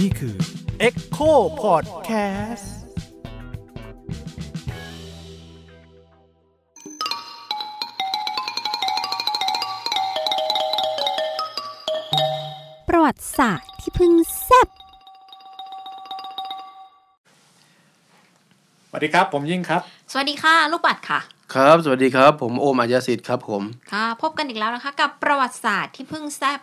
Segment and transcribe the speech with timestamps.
[0.00, 0.36] นี่คือ
[0.88, 2.66] Echo Podcast
[12.88, 14.12] ประวัติศาสตร์ที่เพิ่ง
[14.44, 14.68] แซบ
[18.88, 19.80] สวัสดีครับ ผมยิ่งครับ
[20.12, 21.20] สวัสดีค่ะ ลูกปัดค่ะ
[21.54, 23.62] ครับ สวัสดีครับ ผมโอมอาญาสิทธิ์ครับผม
[23.92, 26.60] ค่ะ พบกันอีกแล้วนะคะ กับประวัติศาสตร์ที่เพิ่งแซบ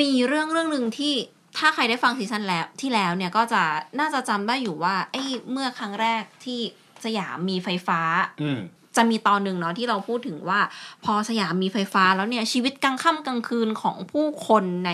[0.00, 1.14] มีเรื่องเรื่องหนึ่งที่
[1.58, 3.62] ถ้าใครได้ฟังซีซั่นแล้วที่แล้วเนี่ยก็จะ
[4.00, 6.60] น่าจะจำได้อยู่ว่าไอ้เมื่อครั้งแรกที่
[7.04, 8.00] สยามมีไฟฟ้า
[8.42, 8.60] อืม
[8.96, 10.60] จะมีตอนหนึ่งเนาะที่เราพูดถึงว่า
[11.04, 14.92] พอสยามมีไฟฟ้าแล้วเนี่ยชีวิตกลางค่ำกลางคืนของผู้คนใน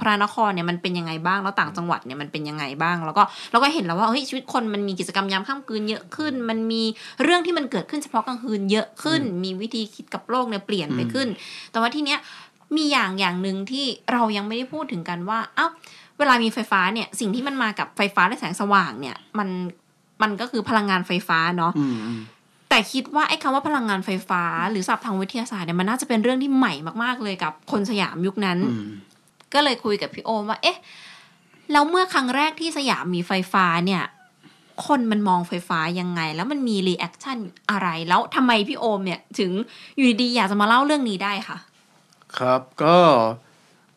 [0.00, 6.82] พระนครเนี่ยมันเป็นยังไงบ้างแล้วต่างจังหวัดเนี่ยมันเป็นยังไงบ้าง แล้วก็เราก็เห็นแล้วว่าเฮ้ยชีวิตคนมันมีกิจกรรมยามค่ำคืนเยอะขึ้น มันมี
[7.22, 11.28] เรื่องที่มันเกิดขึ้นเฉพาะกลางคืนเยอะขึ้น มีวิธีคิดกับโลกเนี่ยเปลี่ยนไปขึ้น
[11.70, 12.18] แต่ว่าที่เนี้ย
[12.76, 15.66] มีอย่างอย่างหนึ่งที่เรายังไม่ได้พูดถึงกันว่า เอ้า
[16.18, 19.48] เวลามีไฟฟ้าเนี่ย สิ่งที่มันมากับไฟฟ้าและแสงสว่างเนี่ย มัน
[20.22, 22.20] มันก็คือพลังงานไฟฟ้าเนาะอืมอืม
[22.68, 28.86] แต่คิดว่าไอ้คำว่าพลังงานไฟฟ้า หรือศัพท์ทางวิทยาศาสตร์เนี่ยมันน่าจะเป็นเรื่องที่ใหม่มากๆเลยกับคนสยามยุคนั้นอืม
[29.54, 30.78] ก็เลยคุยกับพี่โอมว่า เอ๊ะ
[31.72, 34.02] แล้วเมื่อครั้งแรกที่สยามมีไฟฟ้าเนี่ย
[34.86, 37.38] คนมันมองไฟฟ้ายังไง แล้วมันมี reaction
[37.70, 39.50] อะไร แล้วทำไมพี่โอมเนี่ย ถึง
[39.96, 41.56] อยู่ดีๆอยากจะมาเล่าเรื่องนี้ได้ค่ะ
[42.38, 42.96] ครับ ก็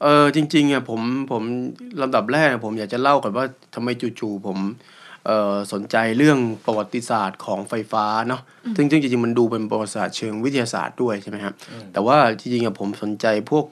[0.01, 1.43] เออจริงๆอะผมผม
[2.01, 4.57] ลำดับแรกผมอยากจะเล่าก่อนว่าทำไมจู่ๆผม
[5.25, 8.41] เอ่อสนใจเรื่องประวัติศาสตร์ของไฟฟ้าเนาะ
[8.75, 11.53] ซึ่งซึ่งจริงๆมันดูเป็นประวัติศาสตร์เชิงวิทยาศาสตร์ด้วยใช่ไหมครับ
[11.93, 13.65] แต่ว่าจริงๆอะผมสนใจพวก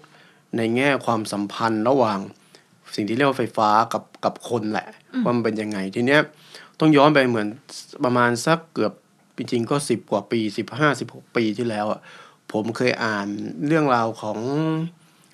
[0.58, 2.20] ในแง่ความสัมพันธ์ระหว่าง
[2.96, 4.88] สิ่งที่เรียกว่าไฟฟ้ากับกับคนแหละ
[5.24, 6.22] ว่ามันเป็นยังไงทีเนี้ย
[6.80, 7.48] ต้องย้อนไปเหมือน
[8.04, 8.94] ประมาณสักเกือบ
[9.38, 12.00] จริงๆก็สิบกว่าปีสิบห้าสิบหกปีที่แล้วอะ
[12.54, 13.28] ผมเคยอ่าน
[13.68, 14.38] เรื่องราวของ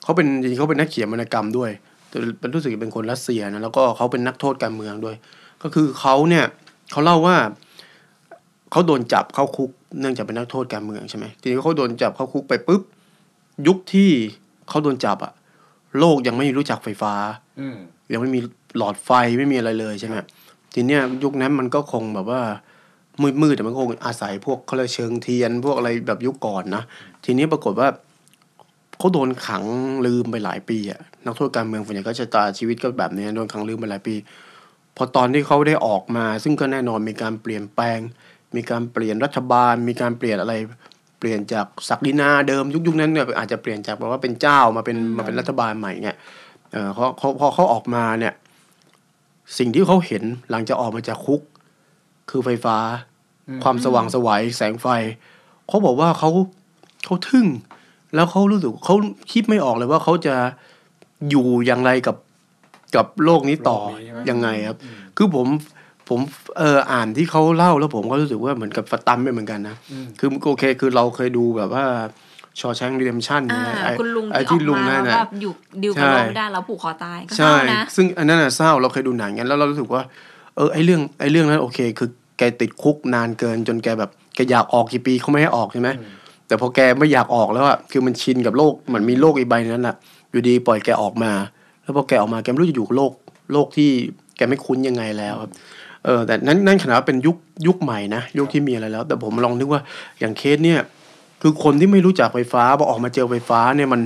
[0.04, 1.72] เขาเป็นจริงๆเขาเป็นนักเขียนวรรณกรรมด้วย
[2.10, 5.16] แต่เป็นรู้สึกเป็นคนรัสเซียนะแล้วก็เขาเป็นนักโทษการเมืองด้วย
[5.64, 6.46] ก็คือเขาเนี่ย
[6.92, 7.38] เขาเล่าว่า
[8.72, 12.82] เขาโดนจับเข้าคุกเนื่องจากเป็นนักโทษการเมืองใช่ไหมทีนี้เขาโดนจับเข้าคุกไปปุ๊บ
[13.68, 14.10] ยุคที่
[14.70, 15.34] เขาโดนจับอะ
[16.00, 17.14] โลกยังไม่รู้จักไฟฟ้า
[17.60, 17.78] อืม
[18.14, 18.40] ยังไม่มี
[18.78, 20.16] หลอดไฟไม่มีอะไรเลยใช่ไหม
[20.74, 22.42] ทีเนี้ยยุคนั้นมันก็คงแบบว่า
[23.24, 26.84] มืดมืดๆแต่มันก็คงอาศัยพวกเขาเลยกเชิงเทียน พวกอะไรแบบยุคก่อนนะ
[27.26, 27.88] ทีนี้ปรากฏว่า
[28.98, 29.64] เขาโดนขัง
[30.06, 34.16] ลืมไปหลายปีอะนักโทษการเมืองส่วนใหญ่ก็จะตาชีวิตก็แบบนี้โดนขังลืมไปหลายปี
[34.98, 38.00] พอตอนที่เขาได้ออกมา ซึ่งก็แน่นอนมีการเปลี่ยนแปลง
[38.56, 40.54] มีการเปลี่ยนรัฐบาล มีการเปลี่ยนอะไร
[41.20, 46.16] เปลี่ยนจากศักดินาเดิมยุคยุคนั้นเนี่ยอาจจะเปลี่ยนจากแบบว่าเป็นเจ้ามาเป็นมาเป็นรัฐบาลใหม่เนี่ย
[46.72, 48.34] เออเขาเขาพอเขาออกมาเนี่ย
[49.58, 51.42] สิ่งที่เขาเห็นหลังจากออกมาจากคุก
[52.30, 52.78] คือไฟฟ้า
[53.64, 54.88] ความสว่างไสวัยแสงไฟ
[55.68, 56.30] เขาบอกว่าเขา
[57.06, 57.48] เขาทึ่ง
[58.16, 58.96] แล้วเขารู้สึกเขา
[59.34, 60.36] คิดไม่ออกเลยว่าเขาจะ
[61.30, 62.16] อยู่อย่างไรกับ
[62.96, 64.78] กับโลกนี้ต่อโลกนี้ใช่ไหมยังไงครับ
[65.18, 65.48] คือผม
[66.10, 66.20] ผม
[66.58, 69.76] เอออ่านที่เขาเล่าแล้วผมก็รู้สึกว่าเหมือนกับฟตันไปเหมือนกันนะ
[70.20, 71.84] คือโอเค คือเราเคยดูแบบว่า
[72.60, 75.52] ชอแชงรีเดมชั่นอ่าคุณลุงไอ้ที่อที่อกลุงมานั่นแล้วนะแบบอยู่
[75.84, 80.02] ดิวกับใช่โลกไม่ได้แล้วผูกคอตายก็เศใช่ร้านะซึ่งอันนั้นน่ะเศร้าเราเคยดูหนังกันแล้วเรารู้สึกว่า
[80.56, 82.10] เออไอเรื่องไอเรื่องนั้นโอเค คือ
[82.42, 85.90] แกติดคุกนานเกินจนแกแบบแกอยากออกกี่ปีเขาไม่ให้ออกใช่ไหม
[86.48, 89.96] แต่พอแกไม่อยากออกแล้วอะคือมันชินกับโลกเหมือนมีโลกอีกใบนั้นอะ
[90.32, 91.32] อยู่ดีปล่อยแกออกมา
[91.84, 93.12] แล้วพอแกออกมาแกไม่รู้จะอยู่กับโลก
[93.54, 93.90] โลกที่
[94.38, 95.52] แกไม่คุ้นยังไงแล้วครับ
[96.06, 97.36] เออแต่นั้นนั่นขนาดว่าเป็นยุค
[97.68, 99.82] ยุคใหม่นะยุคที่มีอะไรแล้ว แต่ผมลองนึกว่า
[100.20, 100.80] อย่างเคสเนี่ย
[101.42, 104.02] คือคนที่ไม่รู้จักไฟฟ้าพอออกมาเจอไฟฟ้าเนี่ยมัน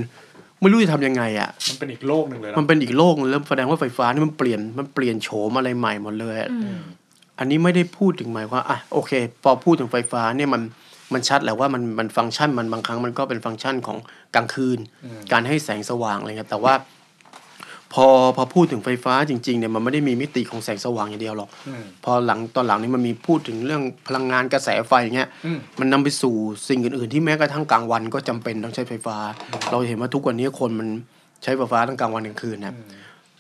[0.62, 6.36] ไม่รู้จะทำยังไงอะมันเป็นอีกโลกหนึ่งเลยมัเนาะนเป็นอีกโลกหนึ่งแล้วแสดงว่าไฟฟ้านี่มันเปลี่ยนมันเปลี่ยนโฉมอะไรใหม่หมดเลย
[7.36, 9.12] อะอันนี้ไม่ได้พูดถึงหมายความอะโอเค
[9.44, 10.62] พอพูดถึงไฟฟ้าเนี่ยมัน
[11.14, 13.98] มันชัดแหละว่ามันมันฟังก์ชันมันบางครั้งมันก็เป็นฟังก์ชันของ
[14.36, 14.80] กลางคืน
[15.32, 16.74] การให้แสงสว่างอะไรเงี้ยแต่ว่า
[17.94, 18.08] พอ
[18.38, 26.36] พอพูดถึงไฟฟ้าจริงๆเนี่ยมันไม่ได้มีมิติของแสงสว่างอย่างเดียวหรอกอืมพอหลังตอนหลังนี้มันมีพูดถึงเรื่องพลังงานกระแสไฟอย่างเงี้ยอืมมันนำไปสู่
[26.70, 29.18] สิ่งอื่นๆ ที่แม้กระทั่งกลางวันก็จำเป็นต้องใช้ไฟฟ้า
[29.72, 30.88] เราเห็นว่าทุกวันนี้คนมัน
[31.44, 32.76] ใช้ไฟฟ้าทั้งกลางวันกลางคืนนะ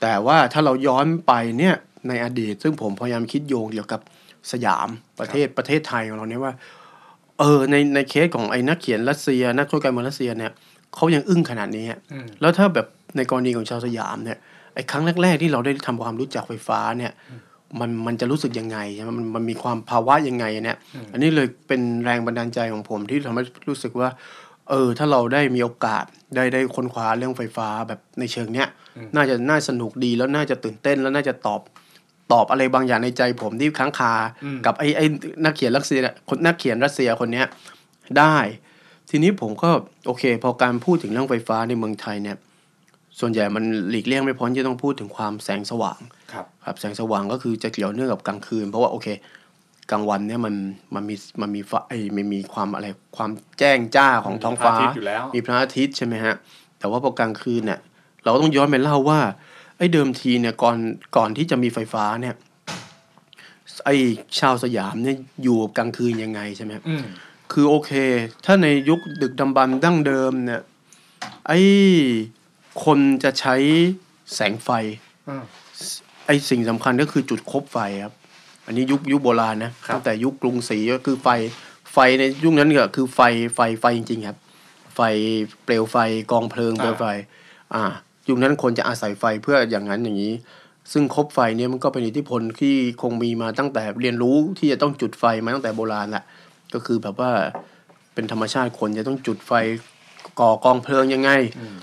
[0.01, 1.75] แต่ว่าถ้าเราย้อนไปเนี่ย
[2.07, 4.01] ในอดีต ซึ่งผมพยายามคิดโยงเกี่ยวกับ
[4.51, 4.87] สยาม
[5.19, 6.53] ประเทศประเทศไทยของเราเนี่ยว่า
[7.39, 10.51] เออในในเคสของไอ้นักเขียนรัสเซีย นักโทษการเมืองรัสเซียเนี่ย
[10.95, 12.87] เขายังอึ้งขนาดนี้อะอืมแล้วถ้าแบบ
[13.17, 14.37] ในกรณีของชาวสยามเนี่ย
[14.75, 17.11] ไอ้ครั้งแรกๆที่เราได้ทำความรู้จักไฟฟ้าเนี่ย
[17.79, 20.77] มันมันจะรู้สึกยังไงใช่ไหมมันมันมีความภาวะยังไงเนี่ย
[21.11, 24.09] อันนี้เลยเป็นแรงบันดาลใจของผมที่ทำให้รู้สึกว่า
[24.69, 26.03] เออ ถ้าเราได้มีโอกาส
[26.35, 28.67] ได้ได้ค้นคว้าเรื่องไฟฟ้าแบบในเชิงเนี้ย
[29.15, 31.61] น่าจะน่าสนุกดีแล้วน่าจะตื่นเต้นแล้วน่าจะตอบ
[32.31, 34.13] ตอบอะไรบางอย่างในใจผมที่ค้างคา
[34.65, 35.05] กับไอ้ไอ้
[35.45, 35.99] นักเขียนรัสเซีย
[36.29, 37.45] คนนักเขียนรัสเซียคนเนี้ย
[38.17, 38.35] ได้
[39.09, 39.69] ทีนี้ผมก็
[40.07, 42.37] โอเค พอการพูดถึงเรื่องไฟฟ้าในเมืองไทยเนี่ย
[43.19, 45.99] ส่วนใหญ่มันหลีกเลี่ยงไม่พ้นที่ต้องพูดถึงความแสงสว่าง
[46.33, 49.07] ครับครับแสงสว่างก็คือจะเกี่ยวเนื่องกับกลางคืน เพราะว่าโอเค
[49.91, 50.55] กลางวันเนี่ยมัน
[50.95, 51.73] มันมีมันมีไฟ
[52.15, 52.87] มันมีความอะไร
[53.17, 56.33] ความแจ้งจ้าของท้องฟ้า มีพระอาทิตย์อยู่แล้วมีพระอาทิตย์ใช่ไหมฮะ
[56.79, 57.79] แต่ว่าพอกลางคืนเนี่ย
[58.23, 59.19] เราก็ต้องย้อนไปเล่าว่า
[59.77, 60.77] ไอ้เดิมทีเนี่ยก่อน
[61.15, 62.35] ก่อนที่จะมีไฟฟ้าเนี่ย
[63.85, 63.95] ไอ้
[64.39, 67.03] ชาวสยามเนี่ยอยู่กับกลางคืนยังไงใช่ไหมครับอืม
[67.51, 67.91] คือโอเค
[68.45, 70.61] ถ้าในยุคดึกดำบรรพ์ดั้งเดิมเนี่ย
[71.47, 71.59] ไอ้
[72.83, 73.55] คนจะใช้
[74.33, 74.69] แสงไฟ
[75.27, 75.43] อืม
[76.27, 78.13] ไอ้สิ่งสำคัญก็คือจุดคบไฟครับ
[78.65, 81.27] อันนี้ยุคยุคโบราณนะครับตั้งแต่ยุคกรุงศรีก็คือไฟ
[81.93, 83.19] ไฟในยุคนั้นก็คือไฟ
[83.55, 84.37] ไฟไฟจริงๆครับ
[84.95, 84.99] ไฟ
[85.63, 85.97] เปลวไฟ
[86.31, 87.05] กองเพลิงเปลวไฟ
[87.75, 87.83] อ่า
[88.29, 90.33] ยุคนั้นคนจะอาศัยไฟเพื่ออย่างนั้นอย่างนี้
[90.91, 96.23] ซึ่งคบไฟเนี่ยมันก็เป็นอิทธิพลที่คงมีมาตั้งแต่เรียนรู้ที่จะต้องจุดไฟมาตั้งแต่โบราณแหละ
[96.73, 97.31] ก็คือแบบว่า
[98.13, 99.51] เป็นธรรมชาติคนจะต้องจุดไฟ
[100.39, 101.77] ก่อกองเพลิงยังไงอืม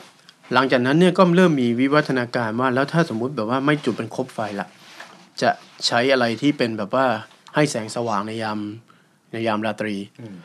[0.55, 4.69] หลังจากนั้นเนี่ยก็เริ่มมีวิวัฒนาการว่าแล้วถ้าสมมุติแบบว่าไม่จุดเป็นคบไฟละ
[5.43, 5.51] จะ
[5.87, 7.07] ใช้อะไรที่เป็นแบบว่า
[7.55, 8.59] ให้แสงสว่างในยาม
[9.33, 10.37] ในยามราตรีอืม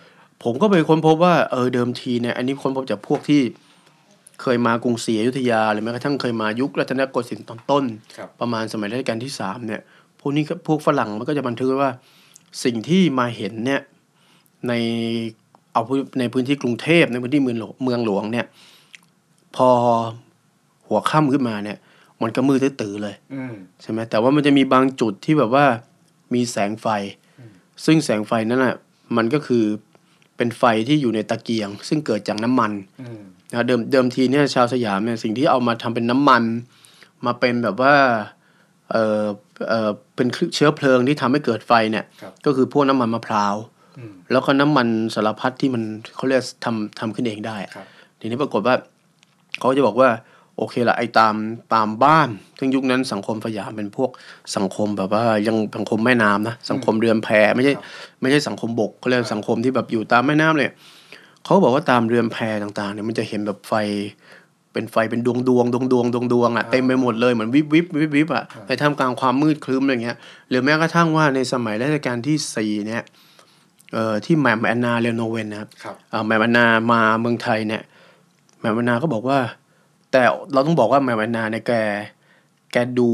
[0.43, 3.41] ผมก็ไปค้นพบว่าเออเดิมทีเนี่ยอันนี้ค้นพบจากพวกที่
[4.41, 7.83] เคยมากรุงศรีอยุธยาหรือแม้กระทั่งเคยมายุครัตนโกสินทร์ตอนต้น
[8.17, 9.81] ครับประมาณสมัยรัชกาลที่สามเนี่ย
[10.19, 11.91] พวกนี้ก็พวกฝรั่งมันก็จะบันทึกไว้ว่า
[12.63, 13.81] สิ่งที่มาเห็นเนี่ย
[14.67, 14.73] ใน
[15.73, 18.45] เอาพื้นในพื้นที่กรุงเทพในพื้นที่เมืองหลวงเมืองหลวงเนี่ย
[19.55, 19.69] พอ
[20.87, 21.77] หัวค่ำขึ้นมาเนี่ย
[22.21, 25.65] มันก็มืดตื้อๆเลยอืมใช่ไหมแต่ว่ามันจะมีบางจุดที่แบบว่า
[26.33, 26.87] มีแสงไฟ
[27.85, 28.75] ซึ่งแสงไฟนั้นอะ
[29.17, 29.63] มันก็คือ
[30.37, 33.21] เป็นไฟที่อยู่ในตะเกียง ซึ่งเกิดจากน้ำมันอืม
[33.51, 36.43] นะเดิมเดิมทีเนี่ยชาวสยามเนี่ยสิ่งที่เอามาทำเป็นน้ำมัน
[37.25, 37.95] มาเป็นแบบว่า
[38.91, 39.23] เออ
[39.69, 43.55] เออเป็นเชื้อเพลิงที่ทำให้เกิดไฟเนี่ยครับก็คือพวกน้ำมันมะพร้าว
[43.97, 45.83] อืมแล้วก็น้ำมันสารพัดที่มัน
[46.15, 47.85] เขาเรียกทำทำขึ้นเองได้อะครับ
[48.19, 48.75] ทีนี้ปรากฏว่า
[49.59, 50.09] เขาจะบอกว่า
[50.57, 51.35] โอเคละไอ้ตาม
[51.73, 52.29] ตามบ้าน
[52.59, 54.09] ซึ่งยุคนั้นสังคมสยามเป็นพวก
[54.55, 57.83] สังคมแบบว่ายังสังคมแม่น้ำนะสังคมเรือนแพไม่ใช่ครับ
[58.21, 60.69] ไม่ใช่สังคมบกเขาเรียกสังคมที่แบบอยู่ตามแม่น้ำเลย
[61.47, 63.73] เขาบอกว่าตามเรือนแพต่างๆเนี่ยมันจะเห็นแบบไฟ
[64.73, 70.17] เป็นไฟเป็นดวงดวงดวงดวงดวงดวงอะเต็มไปหมดเลยเหมือนวิบวิบวิบวิบอะในท่ามกลางความมืดครึ้มอะไรเงี้ย
[70.49, 73.03] หรือแม้กระทั่งว่าในสมัยรัชกาลที่สี่เนี่ย
[73.93, 77.81] เอ่อที่แหม่มแอนนาเรโนเวนนะครับครับอ่าแหม่มแอนนามาเมืองไทยเนี่ย
[78.59, 79.39] แหม่มแอนนาก็บอกว่า
[80.11, 80.23] แต่
[80.53, 81.73] เราต้องบอกว่าแหม่มแอนนาเนี่ยแก
[82.71, 83.09] แกดู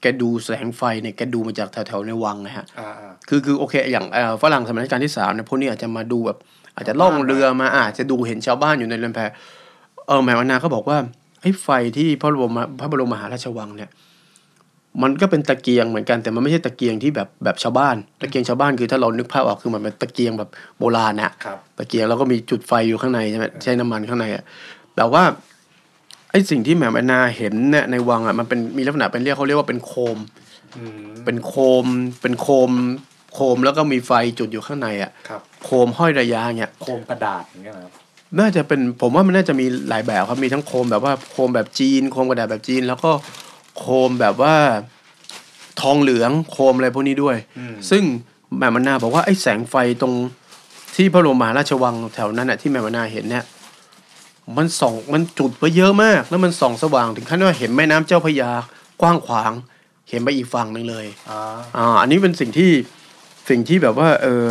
[0.00, 6.38] แกดูแสงไฟเนี่ยแกดูมาจากแถวๆในวังนะฮะอ่าอ่าคือคือโอเค อย่างเอ่อฝรั่งสมัยรัชกาลที่สามเนี่ยพวกนี้อาจจะมาดูแบบ
[6.76, 9.20] อาจจะล่องเรือมาอาจจะดูเห็นชาวบ้านอยู่ในเรือนแพ
[10.06, 10.98] เออแหม่มแอนนาก็บอกว่า
[11.40, 13.90] ไอ้ไฟที่พระบรมพระบรมมหาราชวังเนี่ย
[15.02, 24.42] มันก็เป็นตะเกียงเหมือนกันแต่มันไม่ใช่ตะเกียงที่แบบแบบชาวบ้าน ตะเกียงชาวบ้านคือถ้าเรานึกภาพออกคือมันเป็นตะเกียงแบบโบราณนะครับตะเกียงแล้วก็มีจุดไฟอยู่ข้างในใช่ไหมใช้น้ำมันข้างในอะ
[24.96, 25.22] แต่ว่า
[26.30, 30.18] ไอ้สิ่งที่แหม่มแอนนาเห็นเนี่ยในวังอะมันเป็นมีลักษณะเป็นเรียกเขาเรียกว่าเป็นโคม
[30.76, 31.54] อืมเป็นโค
[31.84, 31.86] ม
[32.22, 32.70] เป็นโคม
[33.32, 37.92] โคมแล้วก็มีไฟจุดอยู่ข้างในอะครับโคมห้อยระยะเนี่ยโคมกระดาษอย่างเงี้ยนะครับ
[38.38, 43.10] น่าจะเป็นผมว่ามันน่าจะมีหลายแบบครับมีทั้งโคมแบบว่าโคมแบบจีน โคมกระดาษแบบจีน แล้วก็
[43.78, 44.54] โคมแบบว่า
[45.80, 48.02] ทองเหลืองโคมอะไรพวกนี้ด้วยอืมซึ่ง
[48.58, 50.14] แม่มนาบอกว่าไอ้แสงไฟตรง
[50.96, 53.44] ที่พระบรมมหาราชวังแถวนั้นน่ะที่แม่มนาเห็นเนี่ย
[54.56, 58.50] มันส่องมันจุดไปเยอะมาก แล้วมันส่องสว่างถึงขั้นว่าเห็นแม่น้ำเจ้าพระยา
[59.00, 59.52] กว้างขวาง
[60.10, 61.40] เห็นไปอีกฝั่งหนึ่งเลยอ่า
[61.76, 62.70] อ่าอันนี้เป็นสิ่งที่
[63.48, 64.46] สิ่งที่แบบว่า เออ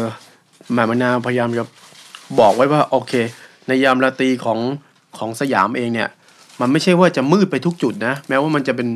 [0.71, 1.63] แหม่มนาพยายามจะ
[2.39, 3.13] บอกไว้ว่าโอเค
[3.67, 4.59] ในยามราตรีของ
[5.17, 6.09] ของสยามเองเนี่ย
[6.61, 8.87] มันไม่ใช่ว่าจะมืดไปทุกจุดนะ แม้ว่ามันจะเป็น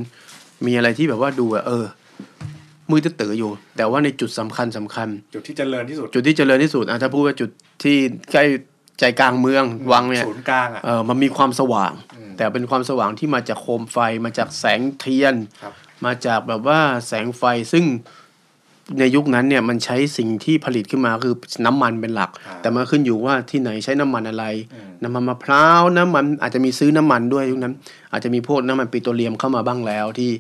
[0.66, 1.86] มีอะไรที่แบบว่าดูอะเออ
[2.90, 7.50] มืดจะตื่ออยู่ แต่ว่าในจุดสำคัญสำคัญ จุดที่เจริญที่สุด จุดที่เจริญที่สุดอะถ้าพูดว่าจุด
[7.84, 7.98] ที่
[8.32, 8.44] ใกล้
[9.00, 15.74] ใจกลางเมืองวังเนี่ยศูนย์กลางอะเออมันมีความสว่างอืมแต่เป็นความสว่างที่มาจากโคมไฟมาจากแสงเทียนครับ
[16.06, 17.86] มาจากแบบว่าแสงไฟซึ่ง
[19.00, 27.74] ในยุคนั้นเนี่ยมันใช้สิ่งที่ผลิตขึ้นมาคือน้ำมันเป็นหลักอ่าแต่มันขึ้นอยู่ว่าที่ไหนใช้น้ำมันอะไรอืมน้ำมันมะพร้าวน้ำมันอาจจะมีซื้อน้ำมันด้วยยุคนั้น
[28.12, 30.32] อาจจะมีพวกน้ำมันปิโตรเลียมเข้ามาบ้างแล้วที่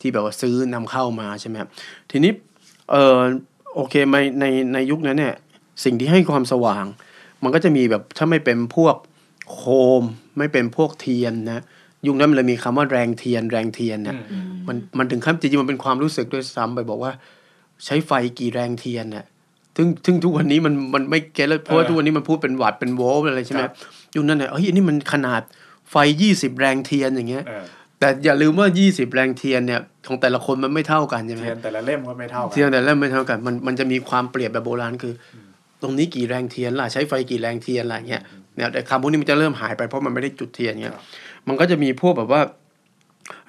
[0.00, 1.68] ที่แบบว่าซื้อนำเข้ามาใช่ไหมครับ
[2.10, 2.32] ทีนี้
[2.90, 3.18] เออ
[3.74, 5.34] โอเคในในในยุคนั้นเนี่ย
[5.84, 6.84] สิ่งที่ให้ความสว่าง
[7.42, 8.96] มันก็จะมีแบบถ้าไม่เป็นพวก
[9.52, 9.60] โค
[10.00, 10.02] ม
[10.38, 11.62] ไม่เป็นพวกเทียนนะ
[12.06, 17.12] ยุคนั้นมันเลยมีคำว่าแรงเทียน แรงเทียนเนี่ยอืมมันมันถึงขั้นจริงๆมันเป็นความรู้สึกด้วยซ้ำไปบอกว่า
[17.84, 19.24] ใช้ไฟกี่แรงเทียนเนี่ย
[19.76, 23.72] ซึ่งซึ่งทุกวันนี้มันมันไม่ get แล้วเพราะว่าเออทุกวันนี้มันพูดเป็นวัตต์เป็นโวลต์อะไรใช่ไหมครับ
[24.14, 25.42] ยุคนั้นเนี่ยเฮ้ยอันนี้มันขนาด
[25.90, 27.64] ไฟยี่สิบแรงเทียนอย่างเงี้ยเออ
[28.00, 35.36] แต่อย่าลืมว่ายี่สิบแรงเทียนเนี่ยของแต่ละคนมันไม่เท่ากันใช่ไหมเทียนแต่ละเล่มก็ไม่เท่ากันเทียนแต่ละไม่เท่ากันมันมันจะมีความเปรียบแบบโบราณคือ
[35.82, 38.22] ตรงนี้กี่แรงเทียนล่ะใช้ไฟกี่แรงเทียนล่ะเงี้ย
[38.56, 41.02] เนี่ยแต่คำพวกนี้มันจะเริ่มหายไปเพราะมันไม่ได้จุดเทียนเงี้ยครับ
[41.48, 42.40] มันก็จะมีพวกแบบว่า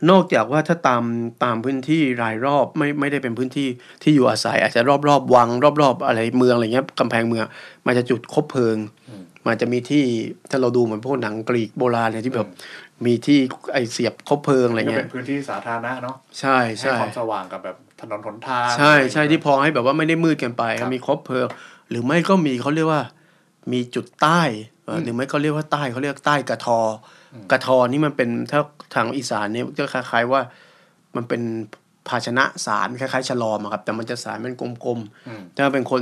[0.09, 1.03] นอกจากว่าถ้าตาม
[1.43, 3.67] ตามพื้นที่รายรอบไม่ไม่ได้เป็นพื้นที่
[4.03, 7.45] ที่อยู่อาศัย อาจจะรอบรอบๆวัง รอบรอบๆอะไรเมืองอะไรเงี้ยกำแพงเมือง
[7.85, 8.77] มันจะจุดคบเพลิง
[9.47, 10.03] มันจะมีที่
[10.49, 12.47] ถ้าเราดูเหมือนพวกหนังกรีกโบราณเนี่ยที่แบบ
[13.05, 13.39] มีที่
[13.73, 21.47] ไอเสียบคบเพลิงอะไรก็เงี้เป็ยนพื้นที่สาธารณะเนาะใช่ให้ใช่ความสว่างกับแบบถนนหนทางใช่ใช่ที่พอให้แบบว่าไม่ได้มืดเกินไปครับมีครบเพลิง
[21.89, 23.03] หรือไม่ก็มีเขาเรียกว่า
[23.71, 24.41] มีจุดใต้
[24.85, 26.89] เอ่ออมหรือไม่ก็เรียกว่าใต้เขาเรียกใต้กระทออม
[27.51, 28.59] กระทอนี่มันเป็นถ้า
[28.95, 30.41] ทางอีสานเนี่ยก็คล้าย ๆว่า
[31.15, 31.41] มันเป็น
[32.07, 36.01] ภาชนะสารคล้ายๆฉลอมอะครับ แต่มันจะสารเป็นกลมอืมๆถ้าเป็นคน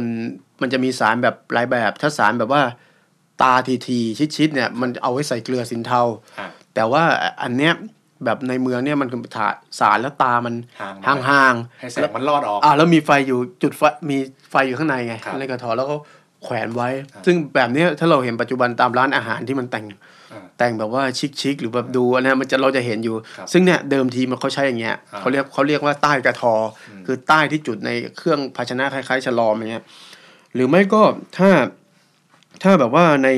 [0.61, 2.61] มันจะมีสารแบบหลายแบบ ถ้าสารแบบว่า
[3.41, 6.01] ตาทีทีๆชิดๆเนี่ยมันเอาไว้ใส่เกลือสินเทา
[6.39, 7.03] อะแต่ว่า
[7.43, 7.73] อันเนี้ย
[8.25, 9.47] แบบในเมืองเนี่ยมันคือถา
[9.79, 14.17] สารแล้วตามันห่างห่างๆให้แสงมันลอดออกอ่าแล้วมีไฟอยู่จุดไฟมี
[14.49, 15.95] ไฟอยู่ข้างในไงครับในกระถอแล้วก็
[16.43, 19.99] แขวนไว้ครับซึ่งแบบเนี้ยถ้าเราเห็นปัจจุบันตามร้านอาหารที่มันแต่งอ่า
[20.59, 21.03] แต่งแบบว่า
[21.41, 26.57] ชิคๆหรือแบบดูอันเนี้ยมันจะเราจะเห็นอยู่ครับซึ่งเนี่ยเดิมทีมันเขาใช้อย่างเงี้ยอ่าเขาเรียกเขาเรียกว่าใต้กระทออ
[26.99, 29.83] มคือใต้ที่จุดในเครื่องภาชนะคล้ายๆฉลอมอย่างเงี้ย
[30.55, 31.01] หรือไม่ก็
[31.37, 31.49] ถ้า
[32.63, 33.29] ถ้าแบบว่าใน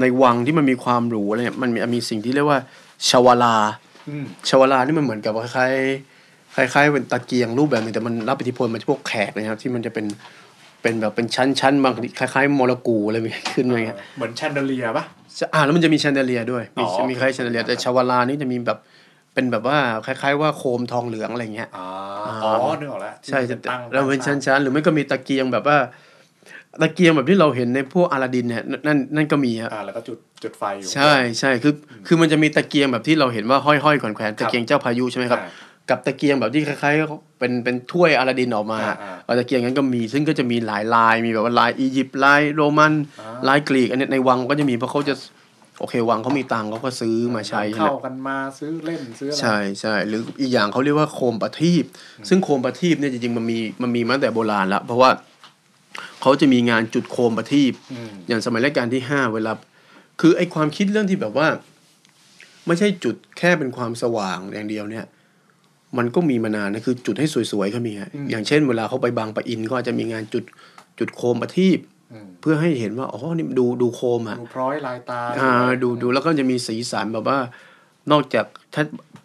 [0.00, 2.60] ในวังที่มันมีความหรูอะไรเนี่ยมันมีมีสิ่งที่เรียกว่า
[3.08, 3.56] ชวลา
[4.08, 10.06] อืมชวลานี่มันเหมือนกับคล้ายๆคล้ายๆเป็นตะเกียงรูปแบบหนึงแต่มันรับอิทธิพลมาจากพวกแขกนะครับที่มันจะเป็น
[10.82, 15.04] เป็นแบบเป็นชั้นๆบางทีคล้ายๆโมเลกุลอะไรแบบนี้ขึ้นมาอย่างเงี้ยเหมือนแชนเดอเลียปะ
[15.54, 18.78] อ่าแล้วมันจะมีแชนเดเลียด้วยมีอ๋อมีคล้ายแชนเดเลียแต่ชวลานี่จะมีแบบ
[19.34, 21.86] เป็นแบบว่าคล้ายๆว่าโคมทองเหลืองอะไรเงี้ยอ๋อ
[22.26, 25.78] อ่าอ๋อนึกออกแล้วใช่ที่จะมันตั้งแล้วเป็นตั้งชั้นๆหรือไม่ก็มีตะเกียงแบบว่า
[26.82, 31.72] ตะเกียงแบบที่เราเห็นในพวกอลาดินเนี่ยนั่นนั่นก็มีครับอ่าแล้วก็จุดจุดไฟอยู่ใช่ใช่คือ
[32.06, 35.50] คือมันจะมีตะเกียงแบบที่เราเห็นว่าห้อยๆแขวนๆตะเกียงเจ้าพายุใช่ไหมครับอ่า
[35.90, 45.14] กับตะเกียงแบบที่คล้ายๆเป็นเป็นถ้วยอลาดินออกมาอ่าอ่าเอาตะเกียงนั้นก็มีซึ่งก็จะมีหลายลายมีแบบว่าลายอียิปต์ลายโรมันอ่าลายกรีกอันเนี้ยในวังก็จะมีเพราะเขาจะ
[45.80, 51.84] โอเควังเขามีตังค์เขาก็ซื้อมาใช้ใช่ไหมเข้ากันมาซื้อเล่นซื้ออะไรใช่ใช่หรืออีกอย่างเขาเรียกว่าโคมประทีป
[52.28, 55.10] ซึ่งโคมประทีปเนี่ยจริงๆมันมีมันมีมาตั้งแต่โบราณแล้วเพราะว่า
[56.22, 59.52] เขาจะมีงานจุดโคมประทีปอืมอย่างสมัยรัชกาลที่ห้าเวลา
[60.20, 61.48] คือไอความคิดเรื่องที่แบบว่า
[62.66, 65.04] ไม่ใช่จุดแค่เป็นความสว่างอย่างเดียวเนี่ย
[65.98, 70.44] มันก็มีมานานนะคือจุดให้สวยๆก็มีฮะอย่างเช่นเวลาเขาไปบางปะอินก็อาจจะมีงานจุด
[70.98, 71.78] จุดโคมประทีป
[72.12, 77.38] อืมเพื่อให้เห็นว่าอ๋อนี่ดูดูโคมอะดูพร้อยลายตาอ่าดูดูแล้วก็จะมีสีสันแบบว่า
[78.12, 78.82] นอกจากถ้า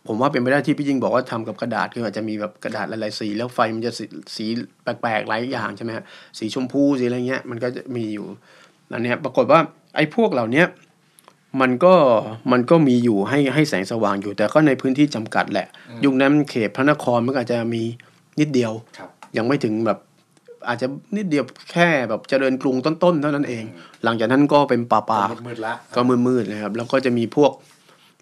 [0.08, 4.06] ผมว่าเป็นไปได้ที่พี่ยิ่งบอกว่าทำกับกระดาษคืออาจจะมีแบบกระดาษหลายๆสีแล้วไฟมันจะสี
[4.36, 4.46] สี
[4.84, 6.04] แปลกๆหลายอย่างใช่ไหมฮะ
[6.40, 8.26] สีชมพูสีอะไรเงี้ยมันก็จะมีอยู่
[8.94, 9.60] อันเนี้ยปรากฏว่า
[9.96, 10.66] ไอ้พวกเหล่าเนี้ย
[11.62, 11.94] มันก็
[12.52, 15.68] มันก็มีอยู่ให้ให้แสงสว่างอยู่แต่ก็ในพื้นที่จำกัดแหละ
[16.06, 17.84] ยุคนั้นเขตพระนครมันก็อาจจะมี
[18.40, 20.00] นิดเดียวครับยังไม่ถึงแบบ
[20.68, 20.88] อาจจะ
[21.18, 23.64] นิดเดียวแค่แบบเจริญกรุงต้นๆเท่านั้นเอง
[24.04, 27.52] หลังจากนั้นก็เป็นป่าป่ามืดๆละก็มืดๆเลยครับ แล้วก็จะมีพวก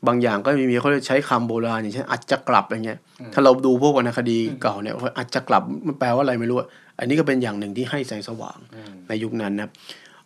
[0.07, 2.99] บางอย่างก็มีเขาใช้คำโบราณอย่างเช่นอัจจะกลับอะไรเงี้ย
[3.33, 6.67] ถ้าเราดูพวกวรรณคดีเก่าเนี่ยอัจจะกลับมันแปลว่าอะไรไม่รู้อะ
[6.99, 9.71] อันนี้ก็เป็นอย่างหนึ่งที่ให้แสงสว่างอืมในยุคนั้นนะครับ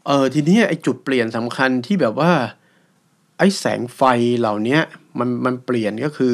[0.06, 2.32] เออทีนี้ไอ้จุดเปลี่ยนสำคัญที่แบบว่า
[3.40, 4.02] ไอ้แสงไฟ
[4.40, 4.82] เหล่าเนี้ย
[5.20, 6.34] มันมันเปลี่ยนก็คือ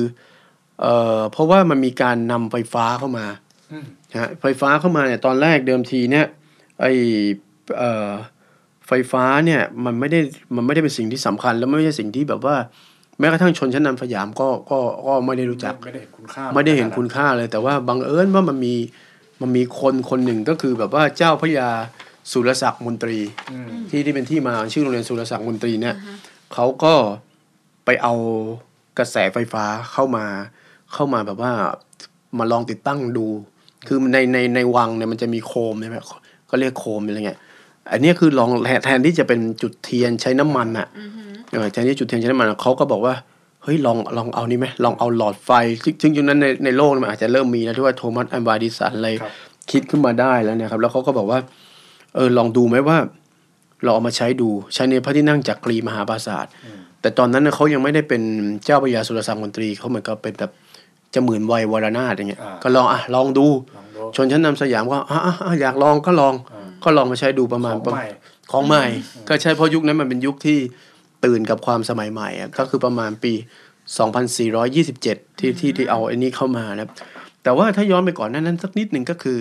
[0.82, 3.26] เออเพราะว่ามันมีการนำไฟฟ้าเข้ามา
[3.72, 6.26] อืมนะฮะไฟฟ้าเข้ามาเนี่ยตอนแรกเดิมทีเนี่ย
[6.82, 6.86] ไอ
[7.78, 8.12] เอ่อ
[8.88, 10.20] ไฟฟ้าเนี่ยมันไม่ได้
[10.56, 12.56] มันไม่ได้เป็นสิ่งที่สำคัญ แล้วไม่ใช่สิ่งที่แบบว่า
[13.20, 18.76] แม้กระทั่งชนชั้นนำสยามก็ก็ก็ไม่ได้รู้จัก ไม่ได้เห็นคุณค่าไม่ได้เห็นคุณค่าเลย แต่ว่าบังเอิญว่ามันมี
[19.42, 21.70] มันมีคนคนหนึ่งก็คือแบบว่าเจ้าพระยา
[22.32, 23.18] สุรศักดิ์มนตรี
[23.52, 25.96] อืมที่ที่เป็นที่มาชื่อโรงเรียนสุรศักดิ์มนตรีเนี่ย
[26.56, 26.94] เขาก็
[27.86, 28.14] ไปเอา
[28.98, 30.26] กระแสไฟฟ้าเข้ามา
[30.94, 31.52] เข้ามาแบบว่า
[32.38, 33.28] มาลองติดตั้งดู
[33.88, 35.98] คือในในในวังเนี่ยมันจะมีโคมใช่ไหม
[36.50, 37.40] ก็เรียกโคมอะไรเงี้ย
[37.92, 40.88] อันเนี้ยคือลองแทนแทนที่จะเป็นจุดเทียนใช้น้ำมันอะ
[41.52, 43.14] เออแทนที่จุดเทียนใช้น้ำมันอะเขาก็บอกว่า
[43.64, 45.52] เฮ้ยลองลองเอานี่ไหมลองเอาหลอดไฟ
[45.84, 49.34] ซึ่งซึ่งยุคนั้นในในโลกมันอาจจะเริ่มมีนะที่ว่าโทมัสอันวาดิสันอะไรครับ
[49.72, 51.40] คิดขึ้นมาได้แล้วเนี่ยครับ แล้วเขาก็บอกว่า
[52.16, 52.98] เออลองดูไหมว่า
[53.86, 56.46] เราเอามาใช้ดูใช้ในพระที่นั่งจักรีมหาปราสาท
[57.02, 58.22] แต่ตอนนั้นน่ะเขายังไม่ได้เป็น
[58.66, 60.52] เจ้าพระยาสุรศักดิ์มนตรีเขาเหมือนกับเป็นแบบ
[61.14, 68.06] จะหมื่นวัยวรนาถอย่างเงี้ยอ่าก็ลองอะลองดูลองดูชนชั้นนำสยามก็อะอะอะอยากลองก็ลองอ่าก็ลองมาใช้ดูประมาณของใหม่
[68.52, 68.86] ของใหม่
[69.28, 70.58] ก็ใช่เพราะยุคนั้นมันเป็นยุคที่
[71.26, 73.34] ตื่นกับความสมัยใหม่อะก็คือประมาณปี
[74.16, 76.92] 2427 ที่ที่ที่เอาไอ้นี้เข้ามานะครับ
[77.44, 79.38] แต่ว่าถ้าย้อนไปก่อนหนั้นนั้นสักนิดหนึ่งก็คือ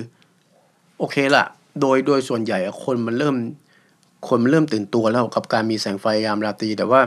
[0.99, 1.45] โอเคละ
[1.81, 3.37] โดยโดยส่วนใหญ่อะคนมันเริ่ม
[4.29, 7.01] คนมันเริ่มตื่นตัวแล้วกับการมีแสงไฟยามราตรี แต่ว่า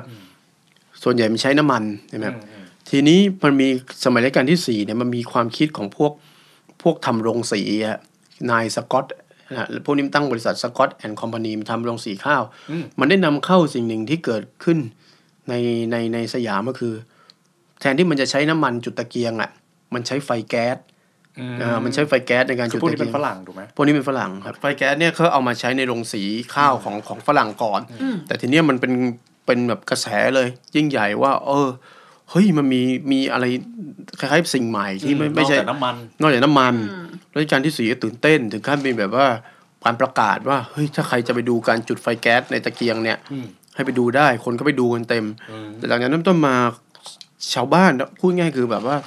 [1.04, 3.68] ส่วนใหญ่มันใช้น้ำมันใช่ไหมครับอืมอืมทีนี้มันมี
[4.06, 6.12] สมัยรัชกาลที่สี่เนี่ยมันมีความคิดของพวก
[6.82, 7.98] พวกทำโรงสีอะ
[8.52, 9.06] นายสกอต
[9.50, 14.78] นะฮะพวกนี้มันตั้งบริษัทสกอตแอนด์คอมพานีทำโรงสีข้าวอืมมันได้นำเข้าสิ่งหนึ่งที่เกิดขึ้น
[15.50, 15.54] ใน
[15.92, 16.94] ในในสยามก็คือ
[17.80, 19.52] แทนที่มันจะใช้น้ำมันจุดตะเกียงอะ
[19.94, 20.78] มันใช้ไฟแก๊ส
[21.62, 26.24] อ่ามันใช้ไฟแก๊สในการคืจุอดพวกตะนี้เกีเป็ยนงฝรั่งถูกไหมพวกนี้เป็นฝรั่งครับไฟแก๊สเนี่ยเขาเอามาใช้ในโรงสี
[26.56, 28.94] ข้าวของของฝรั่งก่อนอืมแต่ทีเนี้ยมันเป็น
[29.46, 31.68] เป็นแบบกระแสเลย ยิ่งใหญ่ว่า เออ
[32.32, 33.46] เฮ้ยมันมีมีอะไร
[34.20, 39.28] คล้ายๆสิ่งใหม่ที่ไม่ไม่ใช่นอกจากน้ำมันนอกจากน้ำมันอืมรัชกาลที่สี่ก็ตื่นเต้น ถึงขั้นเป็นแบบว่า
[39.86, 46.56] การประกาศว่าเฮ้ยถ้าใครจะไปดูการจุดไฟแก๊สในตะเกียงเนี่ยอืมให้ไปดูได้คนก็ไปดูกันเต็มอืมแต่หลังจากนั้นต้นมา
[47.54, 48.98] ชาวบ้านพูดง่ายคือแบบว่า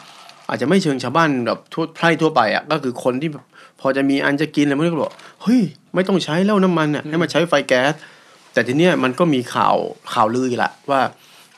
[0.50, 3.44] อาจจะไม่เชิงชาวบ้านแบบทั่วไพร่ทั่วไปอะก็คือคนที่แบบ
[3.80, 5.60] พอจะมีอันจะกินอะไรไม่รู้ก็บอกเฮ้ย
[5.94, 7.92] ไม่ต้องใช้แล้วน้ำมันอะให้มาใช้ไฟแก๊ส
[8.52, 9.76] แต่ทีเนี้ยมันก็มีข่าว
[10.14, 11.00] ข่าวลืออีกละว่า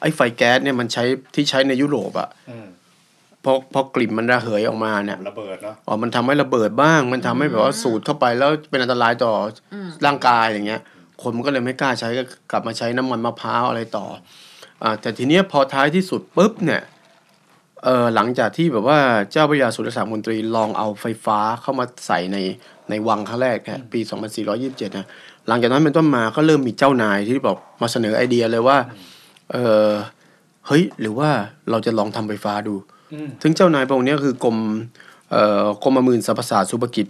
[0.01, 2.67] ไอ้ไฟแก๊สเนี่ยมันใช้ที่ใช้ในยุโรปอะอืม
[3.45, 9.33] พอพอกลิ่นมันระเหยออกมาเนี่ยระเบิดเนาะอ๋อมันทำให้ระเบิดบ้าง มันทำให้แบบว่าสูดเข้าไปแล้วเป็นอันตรายต่อ
[9.73, 10.81] อมร่างกายอย่างเงี้ย
[11.23, 14.07] คนมันก็เลยไม่กล้าใช้ก็กลับมาใช้น้ำมันมะพร้าวอะไรต่อ
[14.83, 16.83] อ่าแต่ทีเนี้ยพอท้ายที่สุดปุ๊บเนี่ย
[17.85, 18.99] เออหลังจากที่แบบว่า
[19.31, 22.39] เจ้าพระยาสุรศักดิ์มนตรีลองเอาไฟฟ้าเข้ามาใส่ใน
[22.91, 24.01] ในวังครั้งแรกเนี่ยปี
[24.49, 25.07] 2427นะ
[25.49, 28.79] หลังจากนั้นเป็นต้นมาก็เริ่มมีเจ้านายที่บอกมาเสนอไอเดียเลยว่า
[29.53, 29.91] เออ
[30.67, 31.31] เฮ้ยหรือว่า
[31.71, 32.75] เราจะลองทำไฟฟ้าดู
[33.13, 34.57] อืมซึ่งเจ้านายพระองค์เนี้คือกรม
[35.31, 37.07] เอ่อกรมหมื่นสรรพศาสตร์สุภกิจ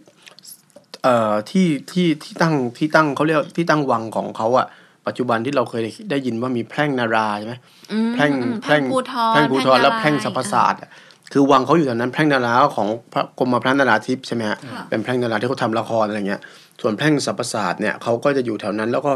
[1.03, 4.67] เอ่อที่ที่ที่ตั้งที่ตั้งเขาเรียกที่ตั้งวังของเขาอะ
[5.07, 7.55] ปัจจุบันที่เราเคยได้ยินว่ามีแพร่งนาราใช่ไหม
[7.93, 10.91] อืมแพร่งอืมแพร่งภูทรแพร่งภูทรและนารายณ์แพร่งสรรพศาสตร์อะ
[11.33, 16.41] คือวังเขาอยู่แถวนั้นแพร่งนาราของพระกรมพระนาราธิปใช่ไหมฮะค่ะเป็นแพร่งนาราที่เขาทำละครอะไรเงี้ย
[16.81, 19.13] ส่วนแพร่งสรรพศาสตร์เนี่ยเขาก็จะอยู่แถวนั้น แล้วก็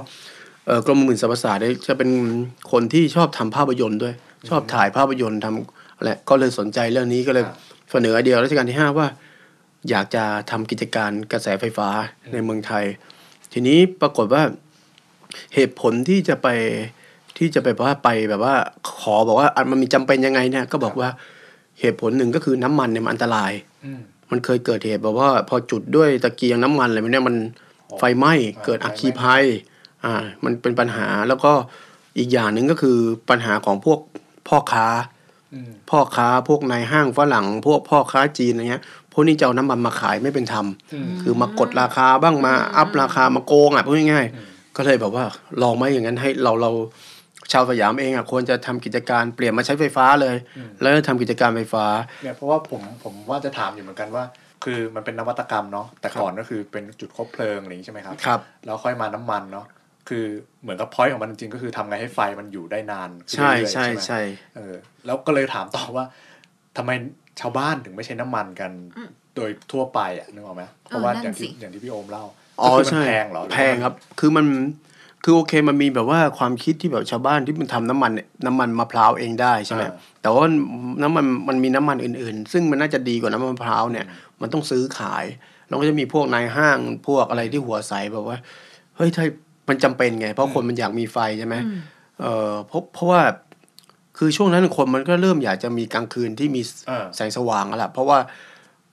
[0.67, 2.11] เอ่อกรมหมื่นสรรพศาสตร์เนี่ยจะเป็น
[2.73, 4.15] คนที่ชอบทำภาพยนตร์ด้วย
[4.51, 7.57] ชอบถ่ายภาพยนตร์ทำอะไรก็เลยสนใจเรื่องนี้ก็เลยครับ
[7.91, 9.07] เสนอไอเดียรัชกาลที่ห้าว่า
[9.91, 11.89] อยากจะทำกิจการกระแสไฟฟ้า
[12.33, 12.85] ในเมืองไทย
[13.53, 14.43] ทีนี้ปรากฏว่า
[15.55, 16.49] เหตุผลที่จะไป
[17.39, 18.55] ที่จะไปว่าไปแบบว่า
[19.01, 21.09] ขอบอกว่าอะมันมีจำเป็นยังไงเนี่ยก็บอกว่า
[21.81, 23.53] เหตุผลหนึ่งก็คือน้ำมันเนี่ยมันอันตราย
[23.85, 24.01] อืม
[24.31, 27.37] มันเคยเกิดเหตุแบบว่า พอจุดด้วยตะเกียงน้ำมันอะไรพวกเนี่ยมัน
[27.99, 29.45] ไฟไหม้อ่าเกิดไฟไหม้อัคคีภัย
[30.05, 31.53] อ่า มันเป็นปัญหาแล้วก็
[32.19, 32.99] อีกอย่างหนึ่งก็คือ
[33.31, 34.01] ปัญหาของพวก
[34.49, 34.87] พ่อค้า
[35.55, 38.83] อืมพ่อค้าพวกนายห้างฝรั่ง พวกพ่อค้าจีนอะไรเงี้ย
[39.13, 45.25] พวกนี้จะเอาน้ำมันมาขายไม่เป็นธรรมอืมคือมากดราคาบ้างมาอัพราคามาโกงอะพูดง่ายๆ ก็เลยแบบว่า
[45.63, 46.71] ลองไหมอย่างนั้นให้เราเรา
[47.53, 50.37] ชาวสยามเองอะควรจะทำกิจการเปลี่ยนมาใช้ไฟฟ้าเลย
[50.81, 51.87] แล้วทำกิจการไฟฟ้า
[52.23, 54.25] เนี่ยเพราะว่าผมผมว่าจะถามอยู่เหมือนกันว่า
[54.65, 59.67] คือมันเป็นนวัตกรรมเนาะแต่ก่อนก็คือเป็นจุดคบเพลิงอะไรอย่างนี้ใช่ไหมครับครับแล้วค่อยมาน้ำมันเนาะ
[60.09, 60.25] คือ
[60.63, 64.21] เหมือนกับพอยต์ของมันจริงๆก็คือทำไงให้ไฟมันอยู่ได้นานขึ้นใช่เรื่อยๆใช่ไหมใช่
[64.57, 64.75] เออ
[65.07, 66.05] แล้วก็เลยถามต่อว่า
[66.77, 66.91] ทำไม
[67.41, 68.71] ชาวบ้านถึงไม่ใช้น้ำมันกัน
[69.37, 72.25] โดยทั่วไปอะนึกออกไหมเพราะว่าเออนั่อย่างนสิที่อย่างที่พี่โอมเล่า
[72.61, 74.47] อ๋อก็คืมันใช่แพงเหรอหอว่าแพงครับ คือมัน
[75.25, 79.93] คือโอเคมันมีแบบว่าความคิดที่แบบชาวบ้านที่มันทำน้ำมันเนี่ยน้ำมันมะพร้าวเองได้ใช่ไหมอ่า
[80.23, 80.45] แต่ว่า
[81.03, 84.07] น้ำมันมันมีน้ำมันอื่น ๆ ซึ่งมันน่าจะดีกว่าน้ำมันมะพร้าวเนี่ย
[84.41, 85.25] มันต้องซื้อขาย
[85.69, 88.39] แล้วก็จะมีพวกนายห้างพวกอะไรที่หัวใสแบบว่า
[88.97, 89.25] เฮ้ยถ้า
[89.69, 91.79] มันจำเป็นไง เพราะคนมันอยากมีไฟใช่ไหมอืม
[92.21, 93.21] เออเพราะเพราะว่า
[94.19, 98.19] คือช่วงนั้นคนมันก็เริ่มอยากจะมีกลางคืนที่มีเออแสงสว่างแล้วล่ะเพราะว่า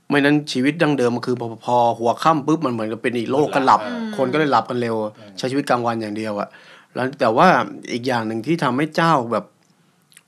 [0.09, 4.95] ไม่นั้นชีวิตดั้งเดิมมันคือพอพอหัวค่ำปุ๊บมันเหมือนกับเป็นอีกโลกก็หลับอืมคนก็เลยหลับกันเร็ว
[5.37, 6.49] ใช้ชีวิตกลางวันอย่างเดียวอะ
[6.95, 7.47] แล้วแต่ว่า
[7.93, 9.45] อีกอย่างหนึ่งที่ทำให้เจ้าแบบ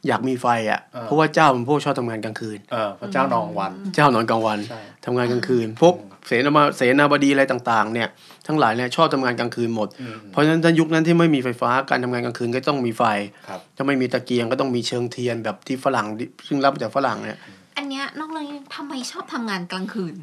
[0.08, 5.96] อยากมีไฟอะเพราะว่าเจ้าเป็นพวกชอบทำงานกลางคืน เออพระเจ้านองวัน เจ้านอนกลางวันใช่ทำงานกลางคืน พวก
[6.28, 8.08] เสนามาเสนาบดีอะไรต่างๆ เนี่ย
[8.48, 13.04] ทั้งหลายเนี่ยชอบทำงานกลางคืนหมดอืมเพราะฉะนั้นถ้ายุคนั้นที่ไม่มีไฟฟ้าการทำงานกลางคืนก็ต้องมีไฟ
[13.48, 17.38] ครับถ้าไม่มีตะเกียงก็ต้องมีเชิงเทียนแบบที่ฝรั่งที่ซึ่งรับมาจากฝรั่งเนี่ย
[17.78, 20.16] อันเนี้ยนอกเรื่องนี้ทำไมชอบทำงานกลางคืน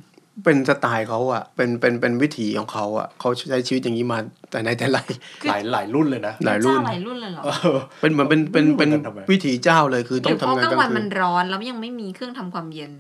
[0.45, 4.19] เป็นสไตล์เขาอะเป็นเป็นเป็นวิถีของเขาอะเขาใช้ชีวิตอย่างนี้มา
[4.51, 4.99] แต่ไหนแต่ไร
[5.41, 12.93] คือหลายหลายรุ่นเลยนะหลายรุ่นเจ้าหลายรุ่นเลยเหรอเออเป็นเหมือนเป็นเป็นเป็นไม่รู้เหมือนกันทำไมวิถีเจ้าเลยคือหต้รือองเพทำราะงานกลางกวัลานงคืมันนร้อนแล้วยังไม่มีเครื่องทำความเย็น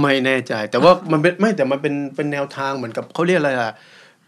[0.00, 3.72] ไม่แน่ใจ แต่ว่ามันเป็นไม่แต่มันเป็นเป็นแนวทางเหมือนกับเขาเรียกอะไรอะ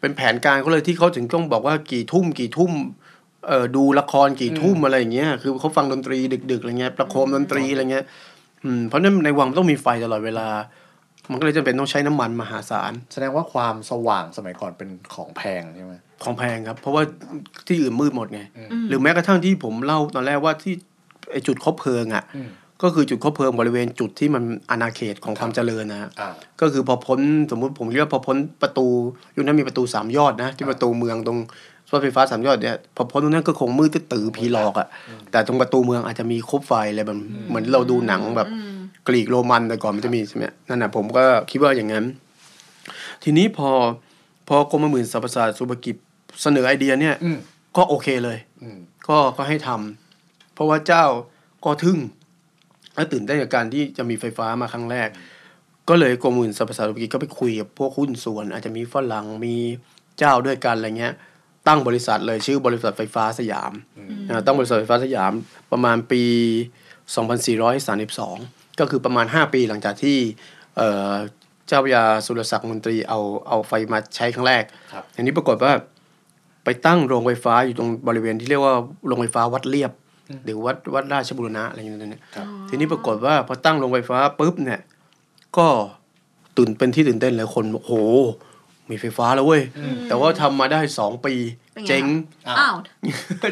[0.01, 2.73] เป็นแผนการเขาเลยที่เขาถึงต้องบอกว่ากี่ทุ่มกี่ทุ่ม
[3.47, 6.19] เอ่อดูละครกี่ทุ่มอะไรอย่างเงี้ยคือเขาฟังดนตรี
[6.51, 8.05] ดึกๆอะไรเงี้ยประโคมดนตรีอะไรเงี้ย
[8.65, 10.49] อืมเพราะฉะนั้นในวังมันต้องมีไฟตลอดเวลา
[11.31, 15.95] มันก็เลยจำเป็นต้องใช้น้ำมันมหาศาล แสดงว่าความสว่างสมัยก่อนเป็นของแพงใช่ไหม
[16.25, 17.03] ของแพงครับ เพราะว่า
[17.67, 20.75] ที่อื่นมืดหมดไงอืมหรือแม้กระทั่งที่ผมเล่าตอนแรกว่าที่
[21.33, 22.49] ไอจุดคบเพลิงอะอืม
[22.83, 28.87] ก็คือจุดคบเพลิงบริเวณจุดที่มันอาณาเขตของความเจริญนะฮะอ่าก็คือพอพ้นสมมุติผมเรียกว่าพอพ้นประตู
[29.37, 31.39] ยุคนั้นมีประตูสามยอดนะที่ประตูเมืองตรง
[31.91, 34.89] รถไฟฟ้าสามยอดเนี่ยพอพ้นตรงนั้นก็คงมืดตื้อๆผีหลอกอะ่ะ
[35.31, 42.05] แต่ตรงประตูเมืองอาจจะมีคบไฟอะไรแบบเหมือนเราดูหนังแบบอืมกรีกโรมันแต่ก่อนมันจะมีใช่ไหมนั่นนะผมก็คิดว่าอย่างนั้น
[43.23, 43.71] ทีนี้พอ
[44.49, 45.97] พอกรมหมื่นสรรพศาสตร์สุภกิจ
[46.43, 47.39] เสนอไอเดียเนี่ยอืม
[47.77, 51.05] ก็โอเคเลยอืมก็ก็ให้ทำเพราะว่าเจ้า
[51.65, 51.99] ก็ทึ่ง
[52.95, 55.09] แล้วตื่นเต้นกับการที่จะมีไฟฟ้ามาครั้งแรก
[55.89, 59.55] ก็เลยกรมอื่นสรรพสามิตก็ไปคุยกับพวกหุ้นส่วน อาจจะมีฝรั่งมี
[60.19, 61.15] เจ้าด้วยกันอะไรเงี้ย
[61.69, 63.73] ตั้งบริษัทเลยชื่อบริษัทไฟฟ้าสยาม
[64.29, 65.33] อ่าตั้งบริษัทไฟฟ้าสยาม
[65.73, 66.23] ประมาณปี
[67.47, 70.19] 2432 ก็คือประมาณ 5 ปีหลังจากที่
[70.77, 71.15] เอ่อ
[71.67, 75.73] เจ้าพระยาสุรศักดิ์มนตรีเอาเอาไฟมาใช้ครั้งแรกครับอันนี้ปรากฏว่า
[76.65, 78.75] ไปตั้งโรงไฟฟ้าอยู่ตรงบริเวณที่เรียกว่า
[79.07, 79.93] โรงไฟฟ้าวัดเรียบ
[80.45, 84.81] หรือวัดวัดราชบุรณะอะไรอย่างเงี้ยเนี่ยครับทีนี้ปรากฏว่าพอตั้งโรงไฟฟ้าปุ๊บเนี่ย
[85.59, 85.67] ก็
[86.57, 87.95] ตื่นเป็นที่ตื่นเต้นเลยคนบอกโห
[88.91, 89.63] มีไฟฟ้าแล้วเว้ย
[90.09, 91.35] แต่ว่าทำมาได้สองปี
[91.73, 92.05] เป็นไงเจ๊ง
[92.49, 92.75] อ้าวอ้าว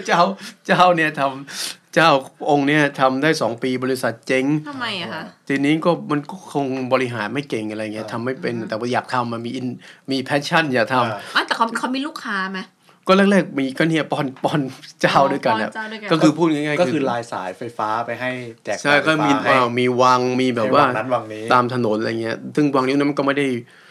[0.06, 0.20] เจ้า
[0.66, 2.10] เจ้าเนี่ยทำเจ้า
[2.50, 9.66] องค์เนี่ยทำได้สองปีบริษัทเจ๊งทำไมอะคะทีนี้ก็มันก็คงบริหารไม่เก่งอะไรเงี้ยทำไม่เป็นแต่ว่าอยากทำมันมีอิน
[10.10, 12.60] มีแพชชั่นอยากทำอ่าอ๋อแต่เขาเขามีลูกค้าไหม
[13.08, 14.60] ก็แรกๆมีก็เนี่ยปอนปอน
[15.00, 18.30] เจ้าด้วยกันอ๋ออะเจ้าด้วยกันก็คือพูดง่ายๆก็คือลายสายไฟฟ้าไปให้
[18.64, 23.85] แจกใช่ก็มีไฟฟ้าให้อ่ามีวังมีแบบว่าให้งนั้นวังนี้ตามถนนอะไรเงี้ย ซึ่งวังนี้นั้นมันก็ไม่ได้เอ่อ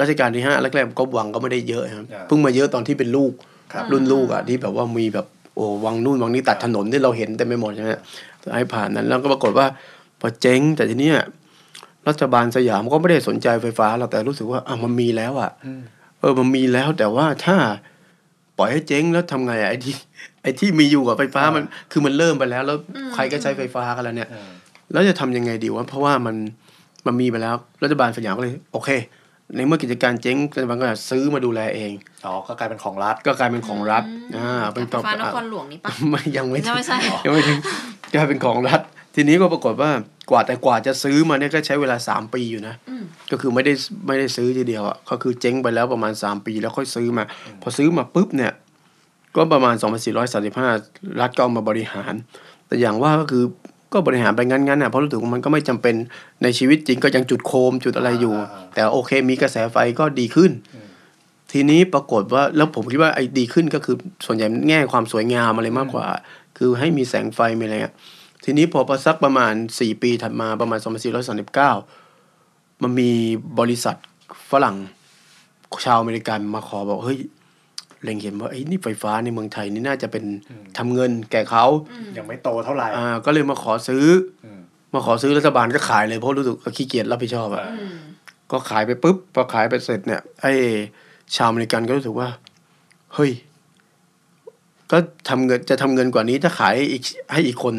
[0.00, 3.32] รัชกาลที่ห้าแรกๆก็วังก็ไม่ได้เยอะครับอ่าเพิ่งมาเยอะตอนที่เป็นลูก
[3.72, 7.92] ครับรุ่นลูกอะที่แบบว่ามีแบบโอ้วังนู่นวังนี้ตัดถนนที่เราเห็นเต็มไปหมดใช่ไหม
[8.56, 9.66] ให้ผ่านนั้นแล้วก็ปรากฏว่า
[10.20, 11.18] พอเจ๊งแต่ทีเนี้ย
[12.08, 15.80] รัฐบาลสยามก็ไม่ได้สนใจไฟฟ้าเราแต่รู้สึกว่าอะมันมีแล้วอะอืม
[16.20, 17.56] เออมันมีแล้วแต่ว่าถ้า
[18.58, 19.94] ปล่อยให้เจ๊งแล้วทำไงอะไอ้ที่
[20.42, 22.78] ไอ้ที่มีอยู่กับไฟฟ้ามันคือมันเริ่มไปแล้ว แล้ว
[23.14, 24.50] ใครก็ใช้ไฟฟ้ากันแล้วเนี่ยอืม
[24.92, 26.36] แล้วจะทำยังไงดีวะเพราะว่ามัน
[27.06, 28.90] มันมีไปแล้วรัฐบาลสยามก็เลย โอเค
[29.56, 31.92] ในเมื่อกิจการเจ๊งรัฐบาลก็ซื้อมาดูแลเอง
[32.26, 34.04] อ๋อ ก็กลายเป็นของรัฐ ก็กลายเป็นของรัฐ
[34.36, 37.58] อ่า เป็นไฟฟ้านครหลวงนี่ปะไม่ยังไม่ยังไม่ใช่ยังไม่ถึง
[38.14, 38.80] กลายเป็นของรัฐ
[39.14, 39.90] ทีนี้ก็ปรากฏว่า
[40.30, 43.72] กว่าแต่กว่าจะซื้อมาเนี่ยก็ใช้เวลาสามปีอยู่นะอืมก็คือไม่ได้
[44.06, 47.24] ไม่ได้ซื้อทีเดียวอะ ก็คือเจ๊งไปแล้วประมาณสามปีแล้วค่อยซื้อมา
[47.62, 48.52] พอซื้อมาปุ๊บเนี่ย
[49.36, 49.74] ก็ประมาณ
[50.48, 52.14] 2435รัฐก็เอามาบริหาร
[52.66, 53.44] แต่อย่างว่าก็คือ
[53.92, 55.94] ก็บริหารไปงั้นๆน่ะเพราะรู้สึกว่ามันก็ไม่จำเป็น
[56.42, 60.50] ในชีวิตจริงก็ยังจุดโคมจุดอะไรอยู่อ่าแต่โอเคมีกระแสไฟก็ดีขึ้น
[61.52, 66.06] ทีนี้ปรากฏว่าแล้วผมคิดว่าไอ้ดีขึ้นก็คือส่วนใหญ่แง่ความสวยงามอะไรมากกว่า
[66.58, 67.94] คือให้มีแสงไฟมีอะไรเงี้ย
[68.44, 70.78] ทีนี้พอประสักประมาณ4ปีถัดมาประมาณ
[71.80, 73.10] 2439มันมี
[73.58, 73.96] บริษัท
[74.50, 74.76] ฝรั่ง
[75.84, 77.18] ชาวอเมริกันมาขอบอกเฮ้ย
[78.04, 80.24] เล็งเห็นว่าไอ้ยนี่ไฟฟ้าในเมืองไทยนี่น่าจะเป็น
[80.78, 81.64] ทำเงินแก่เขา
[82.18, 84.04] ยังไม่โตเท่าไหร่อ่าก็เลยมาขอซื้อ
[84.44, 84.60] อม
[84.94, 87.96] มาขอซื้อรัฐบาลก็ขายเลยเพราะรู้สึกว่าขี้เกียจรับผิดชอบอะอืม
[88.52, 90.52] ก็ขายไปปุ๊บพอขายไปเสร็จเนี่ยไอ้
[91.36, 92.28] ชาวอเมริกันก็รู้สึกว่า
[93.14, 93.30] เฮ้ย
[94.92, 97.74] ก็ทำเงินจะทำเงินกว่านี้ถ้าขายให้อีกให้อีกคน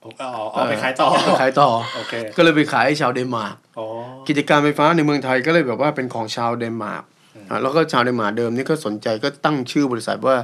[0.00, 1.08] เอาเอาเอาไปขายต่อ
[1.40, 3.86] ขายต่อโอเคก็เลยไปขายให้ชาวเดนมาร์กอ๋อ
[4.28, 7.17] กิจการไฟฟ้าในเมืองไทยก็เลยแบบว่าเป็นของชาวเดนมาร์กอะ
[7.62, 10.36] แล้วก็ชาวเดนมาร์กเดิมนี่ก็สนใจก็ตั้งชื่อบริษัทว่า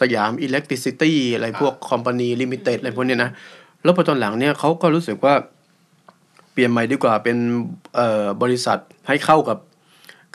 [0.00, 3.30] สยาม Electricity อะไรพวก Company Limited อะไรพวกนี้นะ
[3.84, 5.34] แล้วพอตอนหลังเนี่ยเขาก็รู้สึกว่า
[6.52, 7.36] เปลี่ยนใหม่ดีกว่าเป็น
[8.42, 9.58] บริษัทให้เข้ากับ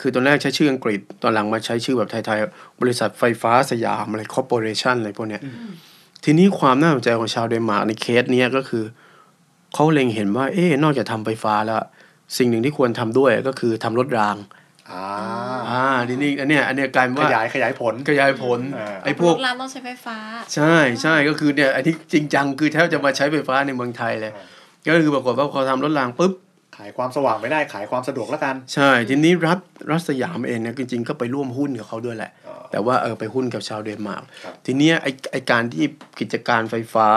[0.00, 5.42] คือตอนแรกใช้ชื่ออังกฤษ ตอนหลังมาใช้ชื่อแบบไทยๆ บริษัทไฟฟ้าสยามอะไร Corporation อะไรพวกเนี้ย
[6.24, 8.84] ทีนี้ความน่าสนใจของชาวเดนมาร์กในเคสเนี้ยก็คือ
[9.74, 11.82] เขาเล็งเห็นว่า เอ๊นอกจากทำไฟฟ้าแล้ว
[12.36, 14.36] สิ่งหนึ่งที่ควรทำด้วยก็คือทำรถราง
[14.92, 15.04] อ่า
[15.70, 20.18] อ่าทีนี้อันเนี้ยอันเนี้ยกลายเป็นขว่ายายขยายผลขยายผลอ่าไอ้พวกรถรางต้องใช้ไฟฟ้า
[20.54, 24.32] ใช่ใช่ก็คือเนี่ยอันที่จริงจังคือแทบจะมาใช้ไฟฟ้าในเมืองไทยเลย
[24.86, 26.32] ก็คือปรากฏว่าพอทำรถรางปุ๊บ
[26.76, 29.58] ขายความสว่างไม่ได้ขายความสะดวกแล้วกัน ใช่ทีนี้รัฐ
[29.90, 35.84] รัฐสยามเองเนี่ยจริงๆก็ไปร่วมหุ้นกับเขาด้วยแหละอ๋อแต่ว่าเออไปหุ้นกับชาวเดนมาร์กครับทีเนี้ยไอไอการที่
[36.20, 37.08] กิจการไฟฟ้า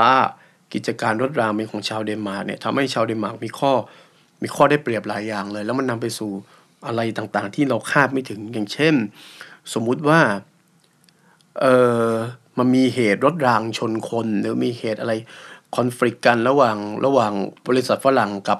[0.73, 3.71] กิจการรถรางเป็นของชาวเดนมาร์กเนี่ยทำให้ชาวเดนมาร์กมีข้อ
[4.43, 6.31] มีข้อได้เปรียบหลายอย่างเลย แล้วมันนำไปสู่
[6.87, 8.95] อะไรต่างๆ ที่เราคาดไม่ถึงอย่างเช่น
[9.73, 10.19] สมมุติว่า
[11.61, 11.65] เอ
[12.09, 12.11] อ
[12.57, 15.13] มันมีเหตุรถรางชนคน หรือมีเหตุอะไร
[15.75, 17.33] คอน FLICT กันระหว่างระหว่าง
[17.67, 18.59] บริษัทฝรั่งกับ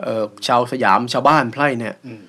[0.00, 2.22] เอ่อชาวสยามชาวบ้านไพร่เนี่ยอืม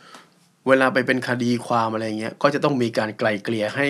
[0.67, 3.87] เวลาไปเป็นคดีความอะไรเงี้ยก็จะต้องมีการไกล่เกลี่ยให้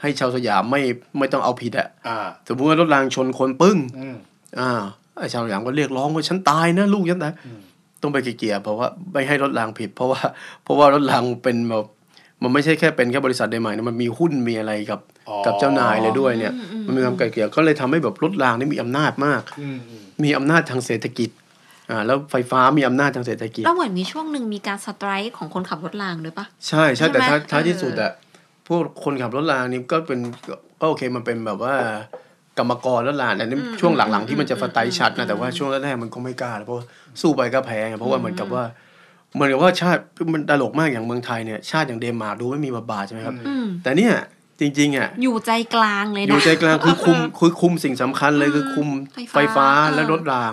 [0.00, 0.82] ให้ชาวสยามไม่
[1.18, 4.16] ไม่ต้องเอาผิดอะอ่าสมมติว่ารถรางชนคนปึ้งอืม
[4.60, 4.70] อ่า
[5.16, 7.60] ไอ้ชาวสยามก็เรียกร้องว่าฉันตายนะลูกฉันตายอืม
[8.02, 10.20] ต้องไปไกล่เกลี่ยเพราะว่าไม่ให้รถรางผิด เพราะว่า
[10.64, 11.86] เพราะว่ารถรางเป็นแบบ
[12.42, 21.30] มันไม่ใช่แค่เป็นแค่บริษัทใดใหม่นะมันมีหุ้นมีอะไรกับอ๋อกับเจ้านายเลยด้วยเนี่ยอืมอืมมันมีความไกล่เกลี่ยก็เลยทำให้แบบรถรางนี่มีอำนาจมากอืมอืมมีอำนาจทางเศรษฐกิจ
[21.90, 28.12] อ่าแล้วไฟฟ้ามีอำนาจทางเศรษฐกิจแล้วเหมือนมีช่วงหนึ่งมีการสไตรค์ของคนขับรถรางด้วยปะใช่ใช่แต่ใช่ไหมท้ายท้ายที่เออสุดอะ
[28.68, 30.20] พวกคนขับรถรางนี่ก็เป็น
[30.80, 31.74] ก็โอเคมันเป็นแบบว่า
[32.58, 36.84] กรรมกรรถรางอันนี้ช่วงหลังๆที่มันจะสไตล์ชัดนะแต่ว่าช่วงแรกๆมันก็ไม่กล้าเพราะว่า
[37.20, 38.64] สู้ไปก็แพ้ไงเพราะว่าเหมือนกับว่า
[39.34, 40.00] เหมือนกับว่าชาติ
[40.34, 44.14] มันตลกมากอย่างเมืองไทยเนี่ยชาติอย่างเดนมาร์กดูไม่มีบทบาทใช่ไหมครับอืมแต่เนี่ย
[44.60, 50.52] จริงๆอะอยู่ใจกลางเลยอนะยู่ใจกลางคือคุมคือคุมสิ่งสำคัญเลยคือคุมไฟไฟฟ้าฟ้าเออและรถราง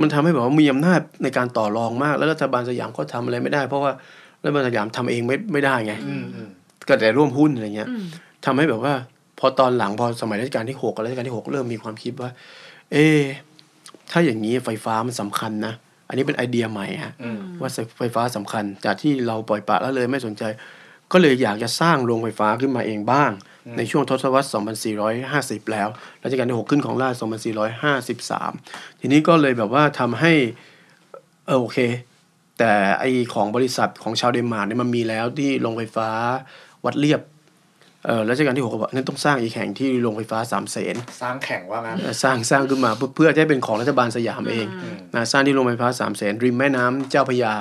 [0.00, 3.92] มันทำให้แบบว่ามีอำนาจในการต่อรองมาก แล้วรัฐบาลสยามก็ทำอะไรไม่ได้ เพราะว่า
[4.42, 6.48] รัฐบาลสยามทำเองไม่ไม่ได้ไงอืมอืม
[6.88, 8.04] ก็แต่ร่วมหุ้นอะไรเงี้ยอืม
[8.44, 8.94] ทำให้แบบว่า
[9.38, 12.30] พอตอนหลังพอสมัยรัชกาลที่หกกับรัชกาลที่หกเริ่มมีความคิดว่า
[12.92, 13.20] เอ๊ะ
[14.10, 15.74] ถ้าอย่างนี้ไฟฟ้ามันสำคัญนะ
[16.08, 20.42] อันนี้เป็นไอเดียใหม่ฮะอืมว่าไฟฟ้าสำคัญ จากที่เราปล่อยปละแล้วเลยไม่สนใจ
[21.12, 23.30] ก็เลยอยากจะสร้างโรงไฟฟ้าขึ้นมาเองบ้าง
[23.76, 24.48] ในช่วงทศวรรษ
[25.08, 25.88] 2450 แล้ว
[26.24, 27.14] รัชกาลที่ 6 ขึ้นของราช
[28.06, 30.32] 2453 ทีนี้ก็เลยแบบว่าทำให้
[31.46, 31.78] เออโอเค
[32.58, 36.08] แต่ไอของบริษัทของชาวเดนมาร์กเนี่ยมันมีแล้วที่โรงไฟฟ้า
[36.84, 37.20] วัดเรียบ
[38.08, 44.66] เออรัชกาลที่หกก็บอกนั่นต้องสร้างอีกแห่งที่โรงไฟฟ้าสามเสนสร้างแข่งว่างั้นเอ่อสร้างสร้างขึ้นมาเพื่อเพื่อจะให้เป็นของรัฐบาลสยามเอง
[45.14, 47.54] นะสร้างที่โรงไฟฟ้าสามแสนริมแม่น้ำเจ้าพระยา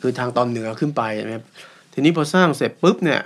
[0.00, 1.44] คือทางตอนเหนือขึ้นไปนะครับ
[1.92, 3.20] ทีนี้พอสร้างเสร็จปุ๊บเนี่ย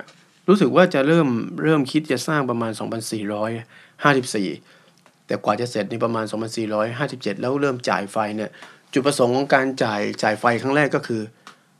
[0.47, 1.27] รู้สึกว่าจะเริ่ม
[1.63, 6.25] เริ่มคิดจะสร้างประมาณ 2454 แต่กว่าจะเสร็จนี่ประมาณ
[6.63, 8.49] 2457 แล้วเริ่มจ่ายไฟเนี่ย
[8.93, 11.21] จุดประสงค์ของการจ่ายจ่ายไฟครั้งแรกก็คือ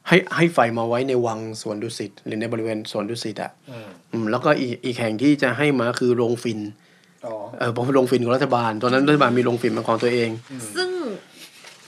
[0.08, 6.60] ให้ให้ไฟมาไว้ในวังสวนดุสิตหรือในบริเวณสวนดุสิตอะอืมอืมแล้วก็อีกอีกแห่งที่จะให้มาคือโรงฟิน
[7.26, 10.30] อ๋อเออผมเป็นโรงฟินของรัฐบาล ตอนนั้นรัฐบาลมีโรงฟินเป็นของตัวเอง
[10.76, 10.90] ซึ่ง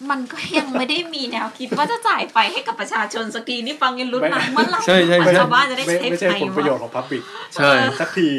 [0.09, 7.23] มันก็ยังไม่ได้มีแนวคิดว่าจะจ่ายไฟให้กับประชาชนสักทีนี่ฟังยังลุ้นหลังเมื่อไหร่ใช่ใช่ใช่ชาวบ้านจะได้ไม่ใช้ไม่ไฟใช่ผลประโยชน์วะของพับบิก
[7.55, 8.29] ใช่สักที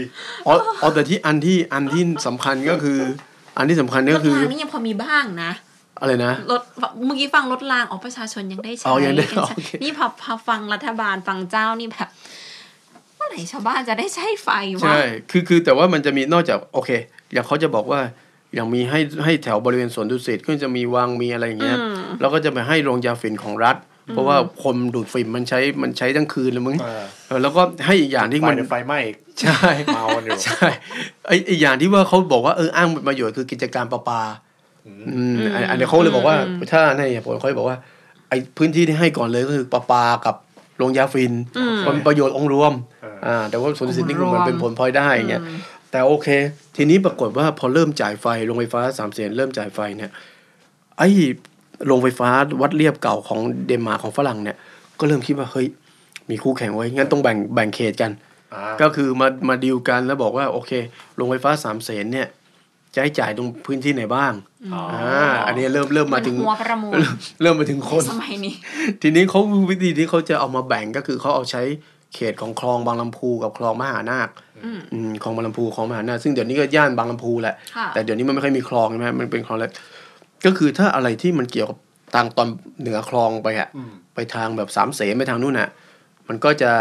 [0.46, 2.98] อ๋ออ๋อแต่ที่อันที่อันที่สำคัญก็คือ
[3.56, 5.52] อันที่สำคัญรก็ถคือรางนี่ยังพอมีบ้างนะ
[6.00, 6.62] อะไรนะรถ
[7.06, 12.08] เมื่อกี้ฟังรถรางออกประชาชนยังได้ใช้อ๋อยังได้ใช้โอเคนี่พอพอฟังรัฐบาลฟังเจ้านี่แบบ
[13.16, 16.90] เมื่อไหร่ชาวบ้านจะได้ใช้ไฟวะใช่คือคือแต่ว่ามันจะมีนอกจากโอเค
[17.32, 18.00] อย่างเขาจะบอกว่า
[18.54, 21.78] อย่างมีให้ให้แถวบริเวณสวนดุสิตก็จะมีวังมีอะไรอย่างเงี้ย
[22.20, 23.76] แล้วก็จะไปให้โรงยาฝิ่นของรัฐ
[24.12, 30.66] เพราะว่าคนดูดฝิ่นมันใช้มันใช้ทั้งคืนเลยมึงเออเออแล้วก็ให้อีกอย่างที่ไฟมันเดี๋ยวไฟไหม้อีกใช่เมากันอยู่ใช่
[31.26, 34.22] ไอไออย่างที่ว่าเขาบอกว่าเอออ้างประโยชน์คือกิจการประปา
[34.86, 36.36] อืมอันอันนี้เขาเลยบอกว่า
[36.72, 37.78] ถ้าในเหตุผลเขาเลยบอกว่า
[38.28, 40.34] ไอพื้นที่ที่ให้ก่อนเลยก็คือประปากับ
[40.78, 41.32] โรงยาฟิน
[41.86, 45.42] มันเป็นประโยชน์องค์รวมเอออ่าแต่ว่าสวนดุสิตนี่ก็องค์เหรวมมือนเป็นผลพลอยได้อย่างเงี้ย
[45.90, 46.28] แต่โอเค
[46.76, 50.10] ทีนี้ปรากฏว่าพอเริ่มจ่ายไฟโรงไฟฟ้าสามเสนเริ่มจ่ายไฟเนี่ย
[50.98, 51.02] ไอ
[51.86, 52.28] โรงไฟฟ้า
[52.62, 54.56] วัดเรียบเก่าของเดนมาร์กของฝรั่งเนี่ย
[54.98, 55.66] ก็เริ่มคิดว่าเฮ้ย
[56.30, 58.10] มีคู่แข่งไว้งั้นต้องแบ่งแบ่งเขตกัน
[58.54, 60.72] อ่าก็คือมามาดีลกันแล้วบอกว่าโอเค
[61.16, 62.28] โรงไฟฟ้าสามเสนเนี่ย
[62.94, 64.32] จะให้จ่ายตรงพื้นที่ไหนบ้าง
[64.74, 68.54] อ๋ออ่าอันนี้เริ่มเริ่มเหมืมาอนถึงหัวประมูลเริ่มเริ่มมาถึงคนสมัยนี้
[69.02, 71.62] ทีนี้เขาวิธีที่เขาจะเอามาแบ่งก็คือเขาเอาใช้
[72.14, 74.28] เขตของคลองบางลำพูกับคลองมหานาค
[74.64, 79.70] อืมอืมคลองบางลำพูคลองมหานาคซึ่งเดี๋ยวนี้ก็ย่านบางลำพูแหละค่ะแต่เดี๋ยวนี้มันไม่ค่อยมีคลองใช่ไหมมันเป็นคลองแล้ว
[80.44, 81.78] ก็คือถ้าอะไรที่มันเกี่ยวกับ
[82.14, 82.48] ทางตอน
[82.80, 85.70] เหนือคลองไปอะอืมไปทางแบบสามเสนไปทางนู่นน่ะ
[86.28, 86.72] มันก็จะ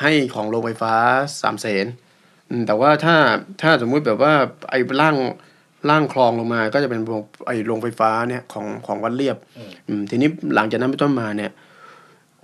[0.00, 0.94] ให้ของโรงไฟฟ้า
[1.42, 2.03] สามเสนอืม
[2.66, 3.16] แต่ว่าถ้า
[3.62, 4.32] ถ้าสมมุติแบบว่า
[4.70, 5.16] ไอ้ล่าง
[5.90, 9.36] ล่างคลองลงมาก็จะเป็นโรงไอ้โรงไฟฟ้าเนี่ยของของวัดเรียบ
[9.88, 11.50] อืมทีนี้หลังจากนั้นเป็นต้นมาเนี่ย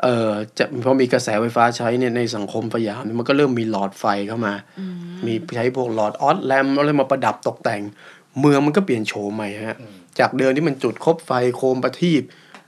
[0.02, 4.54] เอ่อจะพอมีกระแสไฟฟ้าใช้เนี่ยในสังคมสยามเนี่ยมันก็เริ่มมีหลอดไฟเข้ามา
[5.26, 7.82] มีใช้พวกหลอดออสแลมอะไรมาประดับตกแต่ง
[8.40, 9.78] เมืองมันก็เปลี่ยนโฉมใหม่ฮะ
[10.18, 12.22] จากเดิมที่มันจุดคบไฟโคมประทีป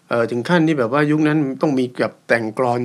[0.08, 2.80] เอ่อถึงขั้นที่แบบว่ายุคนั้นต้องมีแบบแต่งกรอน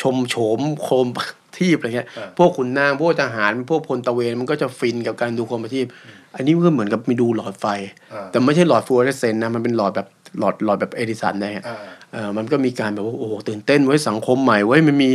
[0.00, 1.24] ชมโฉมโคมประ
[1.58, 5.86] ทีปอะไรเงี้ยเออพวกขุนนางพวกทหารพวกพลตระเวนมันก็จะฟินกับการดูโคมประทีป
[6.34, 7.66] อันนี้มันก็เหมือนกับมีดูหลอดไฟ
[8.12, 10.06] อ่าแต่ไม่ใช่หลอดฟลูออเรสเซนต์นะมันเป็นหลอดแบบ
[10.38, 11.76] หลอดหลอดแบบเอดิสันนะฮะอ่า
[12.12, 15.10] เออมันก็มีการแบบว่าโอ้โหตื่นเต้นเว้ยสังคมใหม่เว้ยมันมี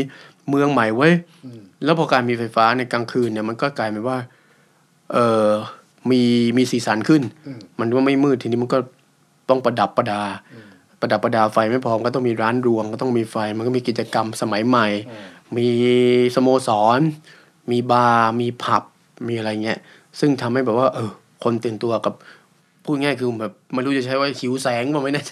[0.50, 1.14] เมืองใหม่เว้ย
[1.84, 4.18] แล้วพอการมีไฟฟ้าในกลางคืนเนี่ยมันก็กลายเป็นว่า
[5.14, 5.18] เอ
[5.48, 5.50] อ
[6.12, 6.22] มี
[6.58, 7.22] มีสีสันขึ้น
[7.80, 8.80] มันก็ไม่มืดทีนี้มันก็
[9.50, 10.22] ต้องประดับประดา
[11.02, 14.88] ประดับประดาไฟไม่พอมันก็ต้องมีร้านรวงก็ต้องมีไฟ มันก็มีกิจกรรมสมัยใหม่
[15.58, 15.70] มี
[16.36, 17.00] สโมสร
[17.72, 18.84] มีบาร์มีผับ
[19.28, 19.80] มีอะไรเงี้ย
[20.20, 21.12] ซึ่งทำให้แบบว่า เออ
[21.44, 22.14] คนตื่นตัวกับ
[22.84, 25.32] พูดง่ายคือแบบไม่รู้จะใช้ว่าหิวแสงมั้ไม่แน่ใจ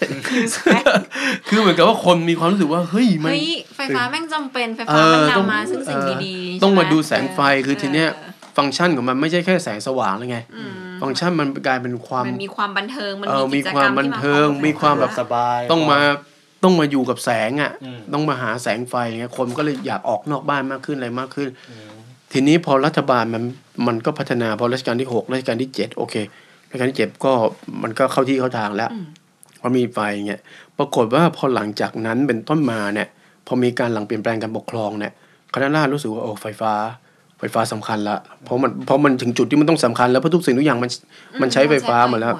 [1.48, 8.08] คือเหมือนกับว่าคนมีความรู้สึกว่าเฮ้ยมันเฮ้ยไฟฟ้าแม่งจำเป็นไฟเอฟ้ามันอต้องนำมาซึ่งสิ่งเออดีๆต้องใช่ไหมาดูแสงไฟเคือทีเนี้ย
[8.56, 10.38] ฟังก์ชันของมันไม่ใช่แค่แสงสว่างแล้วไง
[11.00, 16.00] ฟังก์ชันมันกลายเป็นความมันมีความบันเทิงมันเออมีมีกิจควากรมรมบันที่เทิงข้มีความแบบสบาย ต้องมา
[16.64, 21.48] ต้องมาอยู่กับแสงอะอืมต้องมาหาแสงไฟเงี้ยคนก็เลยอยากออกนอกบ้านมากขึ้นอะไรมากขึ้น
[22.32, 23.42] ทีนี้พอรัฐบาลมัน
[23.86, 26.14] มันก็พัฒนาพอรัชกาลที่หกรัชกาลที่เจ็ดโอเค
[26.70, 27.32] รัชกาลที่เจ็ดก็
[27.82, 28.90] มันก็เข้าที่เข้าทางแล้ว
[29.60, 29.98] พอมีไฟ
[30.28, 30.40] เงี้ย
[30.78, 33.08] ปรากฏว่าพอหลังจากนั้นเป็นต้นมาเนี่ย
[33.46, 35.12] พอมีการหลังเปลี่ยนแปลงการปกครองเนี่ย
[35.54, 36.72] คณะราษฎรรู้สึกว่าโอ้ไฟฟ้า
[37.44, 40.90] ไฟฟ้าสำคัญละเพราะมันเพราะมันถึงจุดที่มันต้องสำคัญแล้วเพราะทุกสิ่งทุกอย่างมัน
[41.40, 42.34] มันใช้ไฟฟ้าหมดแล้ว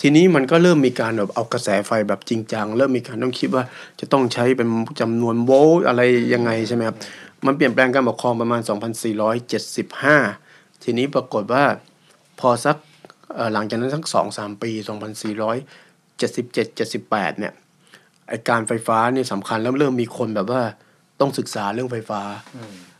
[0.00, 3.64] ทีนี้มันก็เริ่มมีการแบบเอากระแสไฟแบบจริงจังเริ่มมีการต้องคิดว่า
[4.00, 4.68] จะต้องใช้เป็น
[5.00, 6.02] จำนวนโวลต์อะไร
[6.34, 6.96] ยังไงใช่ไหมครับ
[7.46, 8.60] มันเปลี่ยนแปลงการปกครองประมาณ
[9.52, 11.64] 2475 ทีนี้ปรากฏว่า
[12.40, 12.76] พอสัก
[13.34, 15.56] เอ่อหลังจากนั้นสักสองสามปีสองพันสี่ร้อย
[16.18, 17.52] เจ็ดสิบเจ็ดเจ็ดสิบแปดเนี่ย
[18.28, 20.62] ไอการไฟฟ้าเนี่ยสำคัญแล้วเริ่มมีคนแบบว่า
[21.20, 22.20] ต้องศึกษาเรื่องไฟฟ้า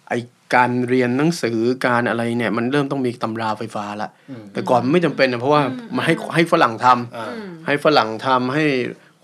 [0.09, 0.15] ไอ
[0.55, 4.11] การเรียนหนังสือการอะไรเนี่ย มันเริ่มต้องมีตำราไฟฟ้าละ
[4.53, 5.63] แต่ก่อนมันไม่จำเป็นนะเพราะว่า
[5.95, 7.27] มันให้ให้ฝรั่งทำอ่า
[7.67, 8.65] ให้ฝรั่งทำให้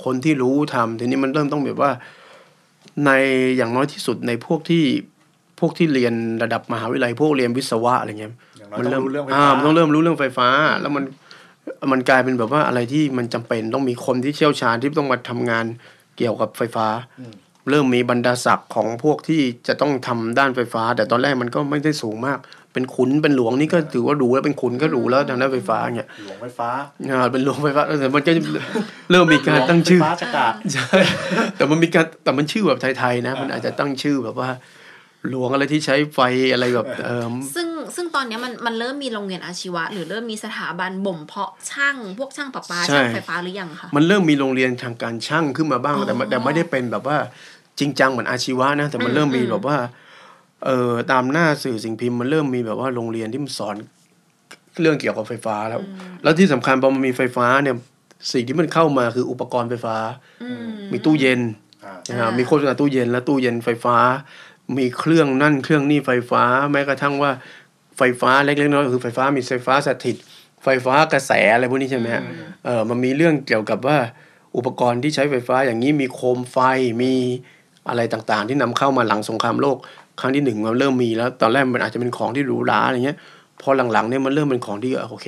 [0.05, 1.91] คนที่รู้ทำทีนี้มันเริ่มต้องแบบว่า
[3.05, 3.11] ใน
[3.57, 4.85] อย่างน้อยที่สุดในพวกที่
[5.61, 10.49] พวกที่เรียนระดับมหาวิทยาลัยพวกเรียนวิศวะอะไรเงี้ยอย่างน้อยต้องรู้เรื่องไฟอ่าฟ้ามันต้องเริ่มรู้เรื่องไฟฟ้า
[10.81, 11.05] แล้วมัน
[11.93, 15.65] มันกลายเป็นแบบว่าอะไรที่มันจำเป็นต้องมีคนที่เชี่ยวชาญที่ต้องมาทำงาน
[16.17, 16.87] เกี่ยวกับไฟฟ้า
[17.69, 22.39] เริ่มมีบรรดาศักดิ์ของพวกที่จะต้องทำด้านไฟฟ้า แต่ตอนแรกมันก็ไม่ได้สูงมาก
[22.73, 26.69] เป็นขุนเป็นหลวงนี่ก็ถือว่าดูแล้วเป็นขุนก็ดูแล้วทางด้านไฟฟ้าเนี่ยหลวงไฟฟ้า
[27.11, 28.33] อ่าเป็นหลวงไฟฟ้าแต่มันก็
[29.11, 30.99] เริ่มมีการตั้งชื่อหลวไฟฟ้าชะกาดใช่
[31.57, 34.49] แต่มันมีการแต่มันชื่อแบบไทยๆนะ มันอาจจะตั้งชื่อแบบว่า
[35.29, 36.21] หลวงอะไรที่ใช้ไฟ
[36.53, 47.19] อะไรแบบเออซึ่งซึ่งตอนเนี้ยมันมันเริ่มมีโรงเรียนอาชีวะ หรือเริ่มมีสถาบันบ่มเพาะช่าง พวกช่างประปาช่างไฟฟ้าหรือยังคะมันเริ่มมีโรงเรียนทางการช่างขึ้นมาบ้างแต่มันแต่ไม่ได้เป็นแบบว่า
[47.79, 49.77] จริงจังเหมือนอาชีวะนะ แต่มันเริ่มมีแบบว่า
[50.65, 53.77] เออตามหน้าสื่อสิ่งพิมพ์มันเริ่มมีแบบว่าโรงเรียนที่มันสอน
[54.81, 55.81] เรื่องเกี่ยวกับไฟฟ้าแล้ว
[56.23, 57.77] แล้วที่สำคัญพอมันมีไฟฟ้าเนี่ย
[58.33, 59.97] สิ่งที่มันเข้ามาคืออุปกรณ์ไฟฟ้า
[60.93, 61.41] มีตู้เย็น
[61.85, 63.97] อ่านะครับมีโฆษณาตู้เย็นและตู้เย็นไฟฟ้า
[64.79, 67.31] มีเครื่องนั่นเครื่องนี่ไฟฟ้า แม้กระทั่งว่า
[67.99, 70.17] ไฟฟ้าเล็กๆน้อยๆคือไฟฟ้ามีไฟฟ้าสถิต
[70.65, 72.23] ไฟฟ้ากระแสอะไรพวกนี้ใช่ไหมฮะ
[72.65, 73.99] เออมันมีเรื่องเกี่ยวกับว่า
[74.57, 76.59] อุปกรณ์ที่ใช้ไฟฟ้าอย่างนี้มีโคมไฟ
[77.03, 77.13] มี
[77.89, 79.77] อะไรต่างๆ ที่นำเข้ามาหลังสงครามโลก
[80.21, 83.19] ครั้งที่หนึ่งมันเริ่มมีแล้ว ตอนแรกมันอาจจะเป็นของที่หรูหราอะไรเงี้ย
[83.63, 85.27] พอหลังๆเนี่ยมันเริ่มเป็นของที่เออโอเค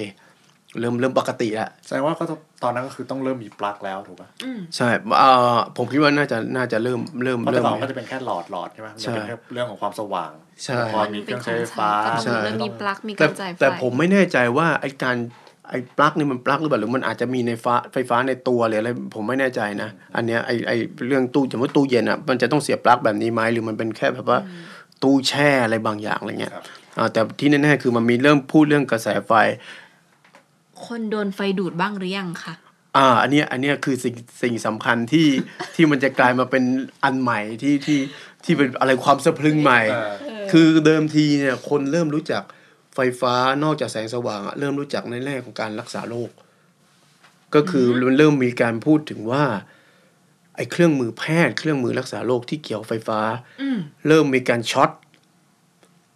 [0.80, 4.28] เริ่มเริ่มปกติแล้วแสดงว่าก็ต้องตอนนั้นก็คือต้องเริ่มมีปลั๊กแล้วถูกป่ะ
[4.76, 10.30] ใช่เอ่อผมคิดว่าน่าจะน่าจะเริ่มเริ่มเพราะเริ่แต่มก่อนก็จะเป็นแค่หลอดหลอดใช่ไหมมันใช่จะเป็นแค่เรื่องของความสว่าง
[10.64, 11.90] ใช่พอมีเครื่องใช้ไฟฟ้า
[12.24, 15.16] ใช่เริ่มมีปลั๊กมีแต่การจ่ายไฟแต่ผมไม่แน่ใจว่าไอ้การ
[15.70, 24.38] ไอ้ปลั๊กนี่มันปลั๊กหรือเปล่าหรือมันอาจจะมีในฟ้าไฟฟ้าในตัวหรืออะไรผมไม่แน่ใจนะ อันเนี้ยไอ้ไอ้เรื่องตู้สมมติตู้เย็นอะมันจะต้องเสียบปลั๊กแบบนี้ไหมหรือมันเป็นแค่แบบว่า
[25.02, 26.64] ตู้แช่อะไรบางอย่างอะไรเงี้ยครับ
[26.98, 29.32] อ่าแต่ที่แน่ๆคือมันมีเริ่มพูดเรื่องกระแสไฟ
[30.86, 32.54] คนโดนไฟดูดบ้างหรือยังคะ
[32.96, 35.28] อ่าอันเนี้ยอันเนี้ยคือสิ่งสิ่งสำคัญที่
[35.74, 36.64] ที่มันจะกลายมาเป็น
[37.04, 38.00] อันใหม่ที่ที่
[38.44, 39.98] ที่เป็นอะไรความสะพรึงใหม่เอ
[40.42, 42.42] อคือเดิมทีเนี่ยคนเริ่มรู้จัก
[42.94, 46.30] ไฟฟ้านอกจากแสงสว่างอะเริ่มรู้จักในแง่ของการรักษาโรค
[47.54, 49.44] ก็คือมันเริ่มมีการพูดถึงว่า
[50.56, 53.20] ไอ้เครื่องมือแพทย์เครื่องมือรักษาโรคที่เกี่ยวไฟฟ้า
[53.62, 54.90] อืมเริ่มมีการช็อต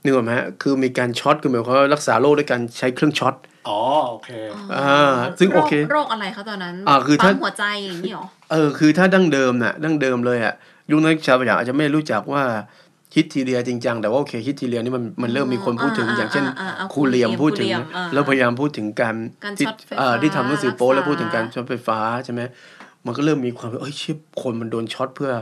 [0.06, 3.34] นึกออกไหมฮะคือมีการช็อตคือหมายความว่ารักษาโรคด้วยการใช้เครื่องช็อต
[3.68, 4.30] อ๋อโอเค
[4.74, 10.54] อ่าซึ่งโอเคโรโรคอะไรคะตอนนั้นอ่าคือถ้าปั๊มหัวใจอย่างนี้หรอเออคือถ้าดั้งเดิมน่ะดั้งเดิมเลยอะ
[10.90, 12.42] ยุคนั้นชาวประหยัดอาจจะไม่รู้จักว่า
[13.14, 22.40] ฮิตทีเรียจริงจังแต่ว่าโอเคฮิตทีเรียนี่มันมันเริ่มมีคนพูดถึงอ่าอย่างเช่นอ่าอ่าครูเหลียมพูดถึงครูเหลี่ยมอ่าแล้วพยายามพูดถึงการการที่ช็อตไฟฟ้าเอ่อที่ทำหนังสือโป๊แล้วรักษาพูดถึงการช็อตไฟฟ้าใช่ไหม
[23.06, 25.32] มันก็เริ่มมีความเอ้ยชิบคนมันโดนช็อตเพื่อ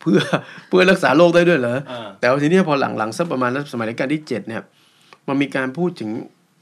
[0.00, 0.20] เพื่อ
[0.68, 4.62] เพื่อรักษาโรคได้ด้วยเหรออ่าแต่ว่าทีเนี้ยพอหลังๆสักประมาณสมัยรัชกาลที่เจ็ดเนี่ย
[5.28, 6.10] มันมีการพูดถึง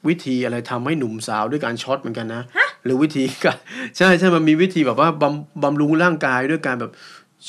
[0.09, 2.42] วิธีอะไรทำให้หนุ่มสาวด้วยการช็อตเหมือนกันนะ
[2.85, 3.57] หรือวิธีการ
[3.98, 6.92] ใช่ใช่มันมีวิธีแบบว่าบำบำรุงร่างกายด้วยการแบบ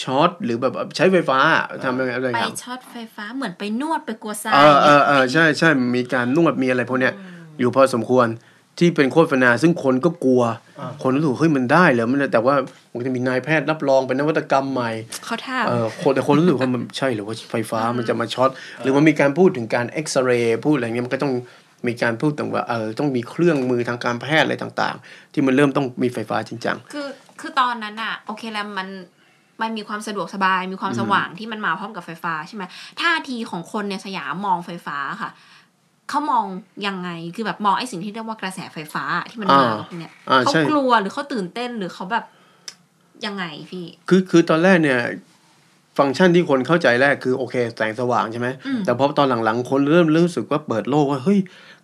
[0.01, 1.39] ช็อตหรือแบบใช้ไฟฟ้า
[1.83, 7.13] ทำอะไรอะไรไปครับช็อตไฟฟ้าเหมือนไปนวดไปกัวซาเออเออเออใช่ใช่มีการนวดมีอะไรพวกเนี้ย
[7.59, 8.27] อยู่พอสมควร
[8.79, 10.43] ที่เป็นโฆษณาซึ่งคนก็กลัว
[11.01, 12.55] คนรู้สึกเฮ้ยมันได้เหรอมันแต่ว่า
[12.93, 14.91] มันจะมีนายแพทย์รับรองเป็นนวัตกรรมใหม่
[15.25, 18.49] เขาท่าเออคนแต่คนรู้สึกว่ามันใช่หรือว่าไฟฟ้ามันจะมาช็อต
[18.81, 21.33] หรือมันมีการพูดถึงการเอ็กซเรย์พูดอะไรเงี้ยมันก็ต้อง
[21.87, 27.07] มีการพูดถึงว่าเออต้องมีเครื่องมือทางการแพทย์อะไรต่าง ๆ ที่มันเริ่มต้องมีไฟฟ้าจริงจังคือ
[27.39, 28.87] คือตอนนั้นอะโอเคแล้วมัน
[29.61, 32.63] มันมีความสะดวกสบายมีความสว่างที่มันมาพร้อมกับไฟฟ้าใช่ไหม
[33.01, 35.29] ท่าทีของคนในสยามมองไฟฟ้าค่ะ
[36.09, 36.45] เขามอง
[36.87, 42.25] ยังไงคือแบบมองไอ้สิ่งที่เรียกว่ากระแสไฟฟ้าที่มันมาอ่ากับพวกเนี่ยอ่าเขาใช่กลัวหรือเขาตื่นเต้นหรือเขาแบบ
[43.25, 44.99] ยังไงพี่ คือคือตอนแรกเนี่ย
[45.97, 51.39] ฟังก์ชันที่คนเข้าใจแรกคือโอเคแสงสว่างใช่ไหมอืมแต่พอตอนหลังๆ คนเริ่มรู้สึกว่าเปิดโลกว่าเฮ้ย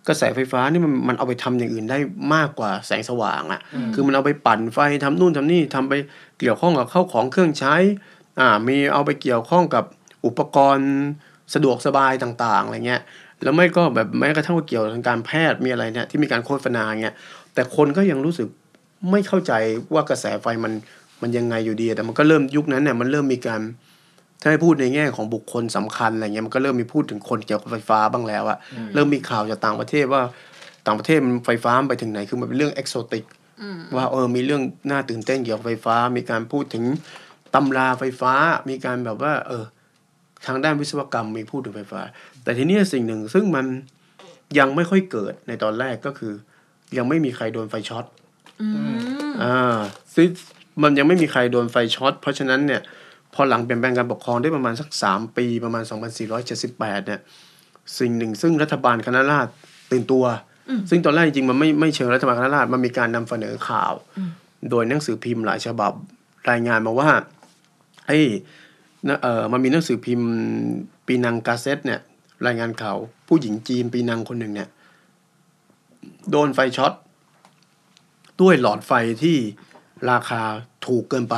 [0.08, 1.98] กระแสไฟฟ้านี่มันมันเอาไปทำอย่างอื่นได้
[2.34, 3.60] มากกว่าแสงสว่างอะ่ะ
[3.94, 5.94] คือมันเอาไปปั่นไฟทำนู่นทำนี่ทำไป
[6.40, 7.74] เกี่ยวข้องกับเข้าของเครื่องใช้
[8.40, 9.84] อ่า มีเอาไปเกี่ยวข้องกับ
[10.26, 10.90] อุปกรณ์
[11.54, 13.02] สะดวกสบายต่างๆอะไรเงี้ย
[13.42, 17.14] แล้วไม่ก็แบบแม้กระทั่งว่าเกี่ยวกับทางการแพทย์มีอะไรเนี่ยที่มีการโฆษณาเงี้ย
[17.54, 18.48] แต่คนก็ยังรู้สึก
[19.10, 19.52] ไม่เข้าใจ
[19.94, 20.72] ว่ากระแสไฟมัน
[21.22, 23.60] มันยังไงอยู่ดีแต่มันก็เริ่มยุคนั้นเนี่ยมันเริ่มมีการ
[24.40, 28.58] ถ้าให้พูดในแง่ของบุคคลสำคัญอะไรเงี้ยมันก็เริ่มมีพูดถึงคนเกี่ยวกับไฟฟ้าบ้างแล้วอะ
[28.94, 30.22] เริ่มมีข่าวจากต่างประเทศว่า
[30.86, 33.24] ต่างประเทศมันไฟฟ้ามันไปถึงไหนคือมันเป็นเรื่องเอกโซติก
[33.96, 36.84] ว่าเออมีเรื่องน่าตื่นเต้นเกี่ยวกับไฟฟ้า มีการพูดถึง
[37.54, 38.32] ตำราไฟฟ้า
[38.68, 39.64] มีการแบบว่า เออ
[40.46, 42.00] ทางด้านวิศวกรรมมีพูดถึงไฟฟ้า
[42.46, 43.66] แต่ทีนี้สิ่งหนึ่งซึ่งมัน
[44.58, 46.32] ยังไม่ค่อยเกิดในตอนแรกก็คือ
[46.96, 48.04] ยังไม่มีใครโดนไฟช็อต
[48.62, 48.98] อืม
[49.42, 49.78] อ่า
[50.14, 50.28] ซึ่ง
[50.82, 52.80] มันยังไม่มีใครโดนไฟช็อตเพราะฉะนั้นเนี่ย
[53.34, 55.82] พอหลังเปลี่ยนแปลงการปกครองได้ประมาณสักสามปีประมาณ
[56.44, 57.20] 2478 เนี่ย
[57.98, 59.50] สิ่งหนึ่งซึ่งรัฐบาลคณะราษฎร
[59.90, 60.24] ตื่นตัว
[60.90, 63.92] ซึ่งตอนแรกจริงๆมันไม่ไม่เชิงรัฐบาลคณะราษฎรมันมีการนำเสนอข่าว
[64.70, 65.92] โดยหนังสือพิมพ์หลายฉบับ
[66.50, 67.10] รายงานมาว่า
[68.06, 68.18] ไอ้
[69.08, 70.28] นะเออมันมีหนังสือพิมพ์
[71.06, 72.00] Penang Gazette เนี่ย
[72.46, 72.96] รายงานข่าว
[73.28, 74.68] ผู้หญิงจีนปีนังคนหนึ่งเนี่ย
[76.30, 76.92] โดนไฟช็อต
[78.40, 79.36] ด้วยหลอดไฟที่
[80.10, 80.42] ราคา
[80.86, 81.36] ถูกเกินไป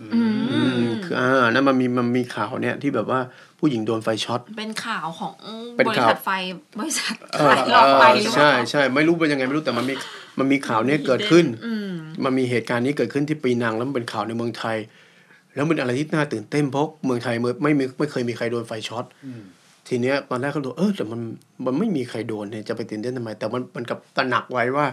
[0.00, 3.20] อืมอืมคืออ่านั่นมันมีมันมีข่าวเนี่ยที่แบบว่า
[3.58, 5.32] ผู้หญิงโดนไฟช็อต เป็นข่าวของ
[5.76, 6.30] เป็นบริข่าว ษัทไฟ
[6.78, 9.94] บริษัทเออขายหลอดไฟหรือเปใช่ล่าใช่ไม่รู้เป็นยังไงไม่รู้แต่มันมี
[10.38, 11.90] มันมีข่าวเนี้ยเกิดขึ้น อืม
[12.24, 14.76] มันมีเหตุการณ์นี้เกิดขึ้นที่ปีนังแล้วมันเป็นข่าวในเมืองไทย
[15.54, 19.42] แล้วมันอะไรที่น่าตื่นเต้นเพราะเมืองไทยไม่ไม่มีไม่เคยมีใครโดนไฟช็อตอืม
[19.88, 21.20] ทีเนี้ยตอนแรกก็ดูเออแต่มัน
[21.64, 24.86] มันไม่มีใครโดนเนี่ยจะไปตื่นเต้นทำไม แต่มันมันกลับตระหนักไว้ว่า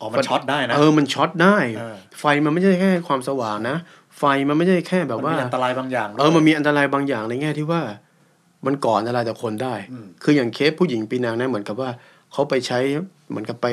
[0.00, 3.76] อ๋อมันช็อตได้นะเออมันช็อตได้เออไฟมันไม่ใช่แค่ความสว่างนะ
[4.18, 7.82] ไฟมันไม่ใช่แค่แบบว่ามันมีอันตรายบางอย่างด้วยเออมันมีอันตรายบางอย่างในแง่ที่ว่า
[8.66, 11.90] มันก่ออันตรายต่อคนได้อืมคืออย่างเคสผู้หญิงปีนังเนี่ยเหมือนกับว่า
[12.32, 12.78] เขาไปใช้
[13.30, 13.66] เหมือนกับไป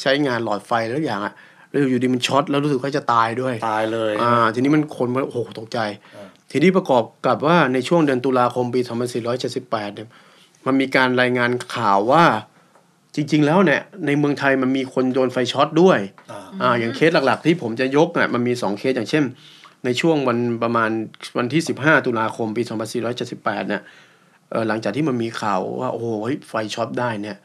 [0.00, 1.34] ใช้งานหลอดไฟแล้วอย่างอะ
[1.70, 5.78] แล้วอยู่ดีมันช็อตแล้วรู้สึกว่าจะตายด้วย ตายเลย อ่า ทีนี้มันคนมันโอ้โหตกใจ
[6.14, 6.19] เออ
[6.50, 8.80] ทีนี้ประกอบกับว่าในช่วงเดือนตุลาคมปี
[9.38, 10.08] 2478เนี่ย
[10.66, 12.24] มันมีการรายงานข่าวว่า
[13.14, 15.98] จริง ๆ แล้วเนี่ยในเมืองไทยมันมีคนโดนไฟช็อตด้วย
[16.30, 19.24] อ่าอ่าอย่างเคสหลักๆ ที่ผมจะยกอะมันมีสองเคสอย่างเช่น
[19.84, 20.90] ในช่วงวันประมาณ
[21.38, 22.62] วันที่ 15 ตุลาคมปี
[23.10, 23.82] 2478เนี่ย
[24.50, 27.36] เออหลังจากที่มันมีข่าวว่าโอ้โหเฮ้ยไฟช็อตได้เนี่ย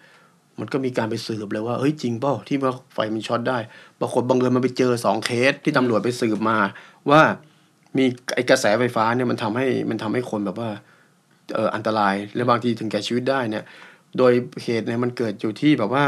[0.59, 3.57] มันก็มีการไปสืบเลยว่าเฮ้ยจริงเปล่าที่ว่าไฟมันช็อตได้
[3.99, 6.57] ปรากฏบังเอิญมันไปเจอสองเคสที่ตำรวจไปสืบมา
[7.09, 7.21] ว่า
[7.97, 10.69] มีไอกระแสไฟฟ้าเนี่ยมันทำให้มันทำให้คนแบบว่า
[11.55, 13.63] เอออันตรายและบางทีถึงแก่ชีวิตได้เนี่ย
[14.17, 14.33] โดย
[14.63, 16.05] เหตุเนี่ยมันเกิดอยู่ที่แบบว่า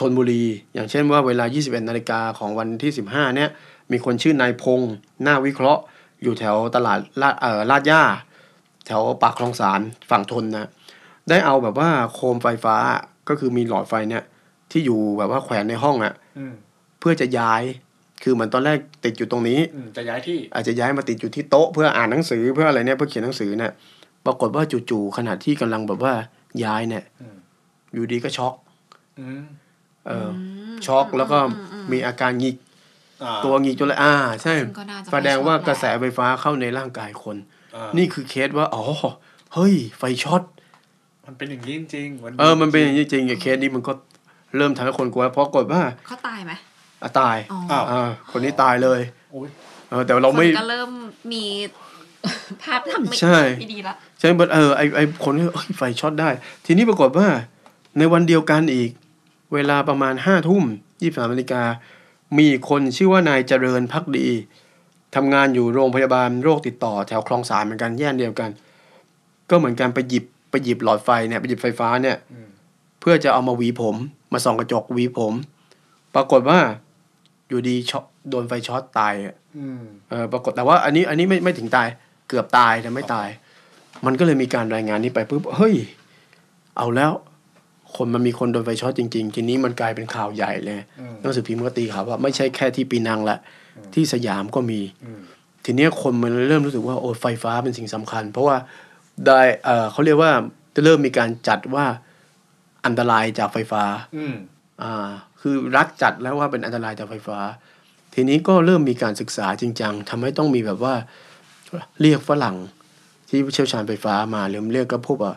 [0.00, 0.44] ธนบุรี
[0.74, 3.50] อย่างเช่นว่าเวลา 21นาฬิกาของวันที่ 15เนี่ย
[3.92, 4.92] มีคนชื่อนายพงษ์
[5.22, 5.82] หน้าวิเคราะห์
[6.22, 8.02] อยู่แถวตลาดลาดเอ่อลาดย่า
[8.86, 9.80] แถวปากคลองสาร
[10.10, 10.68] ฝั่งทนนะ
[11.28, 12.76] ได้เอาแบบว่าโคมไฟฟ้า
[13.28, 14.24] ก็คือมีหลอดไฟเนี่ย
[14.70, 16.54] ที่อยู่แบบว่าแขวนในห้องอะอืม
[17.00, 17.62] เพื่อจะย้าย
[18.22, 23.72] คือเหมือนตอนแรกติดอยู่ตรงนี้อืมจะย้ายที่อาจจะย้ายมาติดอยู่ที่โต๊ะเพื่ออ่านหนังสือเพื่ออะไรเนี่ยเพื่อเขียนหนังสือเนี่ย
[24.26, 26.14] ปรากฏว่าจู่ๆขณะที่กำลังแบบว่า
[26.64, 27.36] ย้ายเนี่ยอืม
[27.94, 28.54] อยู่ดีก็ช็อก
[29.20, 29.42] อืม
[30.06, 31.38] เอออช็อกแล้วก็
[31.92, 32.56] มีอาการหงิก
[33.24, 37.36] อ่าตัวหงิกจนเลยอ่า ใช่ซึ่งก็น่าจะแสดงว่ากระแสไฟช็อตแหละไฟฟ้าเข้าในร่างกายคน
[37.76, 38.84] อ่านี่คือเคสว่าอ๋อ
[39.54, 40.42] เฮ้ย ไฟช็อต
[41.26, 43.92] มันเป็นอย่างนี้จริงๆเออมันเป็นอย่างนี้จริงๆเคสนี้มันก็
[44.56, 46.52] เริ่มทำให้คนกลัวเพราะกฏว่าเขาตายไหม
[47.02, 49.00] อะตายอ๋ออ้าวอ่าคนนี้ตายเลย
[49.32, 49.48] โอ้ย
[49.90, 50.90] เออแต่เราไม่คนก็เริ่ม
[51.32, 51.44] มี
[52.62, 56.30] ภาพทำไม่ใช่ไม่ดีละใช่ไหมเออไอไอคนที่เอ้ยไฟช็อตได้
[56.66, 57.28] ทีนี้ปรากฏว่า
[57.98, 58.90] ในวันเดียวกันอีก
[59.54, 60.64] เวลาประมาณห้าทุ่ม
[61.02, 61.62] ยี่สามนาฬิกา
[62.38, 64.28] มีคนชื่อว่านายเจริญพักดี
[65.14, 68.50] ทำงานอยู่โรงพยาบาลโรคติดต่อแถวคลองสานเหมือนกันย่านเดียวกัน
[69.50, 72.48] ก็เหมือนกันไปหยิบไปหยิบหลอดไฟเนี่ยไปหยิบไฟฟ้าเนี่ยอืม
[73.00, 73.96] เพื่อจะเอามาหวีผม
[74.32, 75.34] มาส่องกระจกหวีผม
[76.14, 76.58] ปรากฏว่า
[77.52, 81.88] อยู่ดีช็อตโดนไฟช็อตตายอะอืมเออปรากฏแต่ว่า อันนี้อันนี้ไม่ไม่ถึงตาย
[82.28, 83.28] เกือบตายแต่ไม่ตาย
[84.06, 85.74] มันก็เลยมีการรายงานนี้ไปปุ๊บเฮ้ย
[86.76, 87.12] เอาแล้ว
[87.96, 93.38] คนมันมีคนโดนไฟช็อตจริง ๆ ทีนี้มันกลายเป็นข่าวใหญ่เลยอืมหนังสือพิมพ์ก็ตีข่าวว่าไม่ใช่แค่ที่ปีนังละ
[93.94, 95.20] ที่สยามก็มีอืม
[95.64, 98.56] ทีเนี้ยคนมันเริ่มรู้สึกว่าโอ้ไฟฟ้าเป็นสิ่งสำคัญ เพราะว่า
[99.26, 100.32] ได้เออเขาเรียกว่า
[100.74, 101.84] จะเริ่มมีการจัดว่า
[102.84, 103.84] อันตรายจากไฟฟ้า
[104.16, 104.34] อืม
[104.82, 105.08] อ่า
[105.42, 107.38] คือรัฐจัดแล้วว่าเป็นอันตรายจากไฟฟ้า
[108.14, 110.94] ทีนี้ก็เริ่มมีการศึกษาจริงจังทำให้ต้องมีแบบว่า
[112.00, 112.56] เรียกฝรั่ง
[113.28, 115.32] ที่เชี่ยวชาญไฟฟ้ามาหรือเรียกก็พวกว่า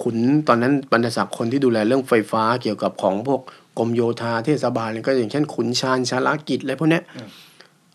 [0.00, 0.16] ขุน
[0.48, 3.40] ตอนนั้นบรรดาศักดิ์คนที่ดูแลเรื่องไฟฟ้าเกี่ยวกับของพวก
[3.78, 7.02] กรมโยธาเทศบาลเนี่ยก็อย่างเช่นขุนชาญชาลากิจอะไรพวกเนี้ย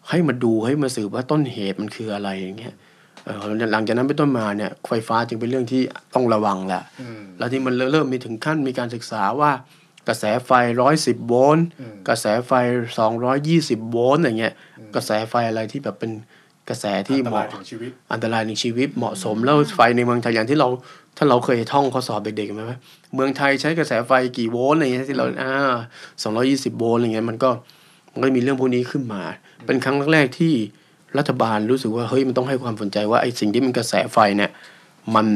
[0.09, 2.75] ให้มาดูให้มาสืบว่าต้นเหตุมันคืออะไรอย่างเงี้ย
[3.25, 3.39] เออ
[3.73, 5.81] หลังจากนั้นเป็นต้นมาเนี่ยไฟฟ้าจึงเป็นเรื่องที่
[6.15, 9.51] ต้องระวังแหละอืมแล้วที่มันเริ่มมีถึงขั้นมีการศึกษาว่า
[10.07, 10.51] กระแสไฟ
[10.81, 12.51] ร้อยสิบโวลต์อืมกระแสไฟ
[12.99, 14.53] สองร้อยยี่สิบโวลต์อย่างเงี้ย
[14.95, 16.11] กระแสไฟอะไรที่แบบเป็น
[16.69, 20.67] กระแสที่อันตเหรายมาะถึงชีวิตอันตรายในชีวิตเหมาะสมแล้วไฟในเมืองไทยอย่างที่เรา
[21.17, 22.77] ถ้าเราเคยท่องข้อสอบเด็กๆไหมว่า
[23.15, 25.51] เมืองไทยใช้กระแสไฟกี่โวลต์อะไรเงี้ยที่เราอ่า
[26.23, 27.49] สองร้อยี่สิบโวลต์อะไรเงี้ยมันก็
[28.11, 29.21] มันก็มีเรื่องพวกนี้ขึ้นมา
[29.65, 30.53] เป็นครั้งแรกๆที่
[31.17, 34.51] รัฐบาลรู้สึกว่าเฮ้ยมันต้องให้ความสนใจว่าไอ้สิ่งที่มันกระแสไฟเนี่ย
[35.15, 35.27] มัน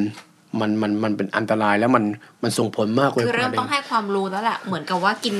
[0.59, 2.03] มันมันมันเป็นอันตรายแล้วมัน
[2.43, 5.35] มันส่งผลมากเลยคือเริ่มต้องให้ความรู้แล้วแหละเหมือนกับว่ากิน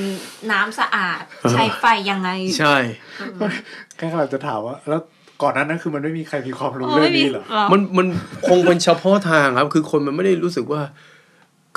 [0.52, 1.20] น้ำสะอาด
[1.52, 2.76] ใช้ไฟยังไง ใช่
[3.96, 5.00] แค่กำลังจะถามว่า แล้ว
[5.42, 8.06] ก่อนหนั้นนั้นคือมันไม่มีใครมีความรู้อ๋อเรื่อไม่งมีนี้เหรอเหรอมันมัน
[8.48, 10.80] คงเป็นเฉพาะทางครับ คือคนมันไม่ได้รู้สึกว่า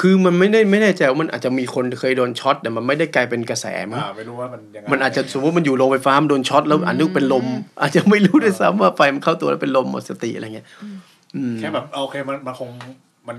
[0.01, 7.45] คือมันไม่ได้ไม่แน่ใจว่ามันอาจจะมีคนเคยโดนช็อตแต่มันไม่ได้กลายเป็นกระแสมั้งอ่าไม่รู้ว่ามันยังไงมันอาจจะสมมติมันอยู่โรงไฟฟ้ามันโดนช็อตแล้วอันนึกเป็นลม
[7.81, 10.67] อาจจะไม่รู้ด้วยซ้ำว่าไฟมันเข้าตัวแล้วเป็นลมหมดสติอะไรเงี้ย
[11.35, 12.69] อืมแค่แบบโอเคมันมันคง
[13.27, 13.37] มัน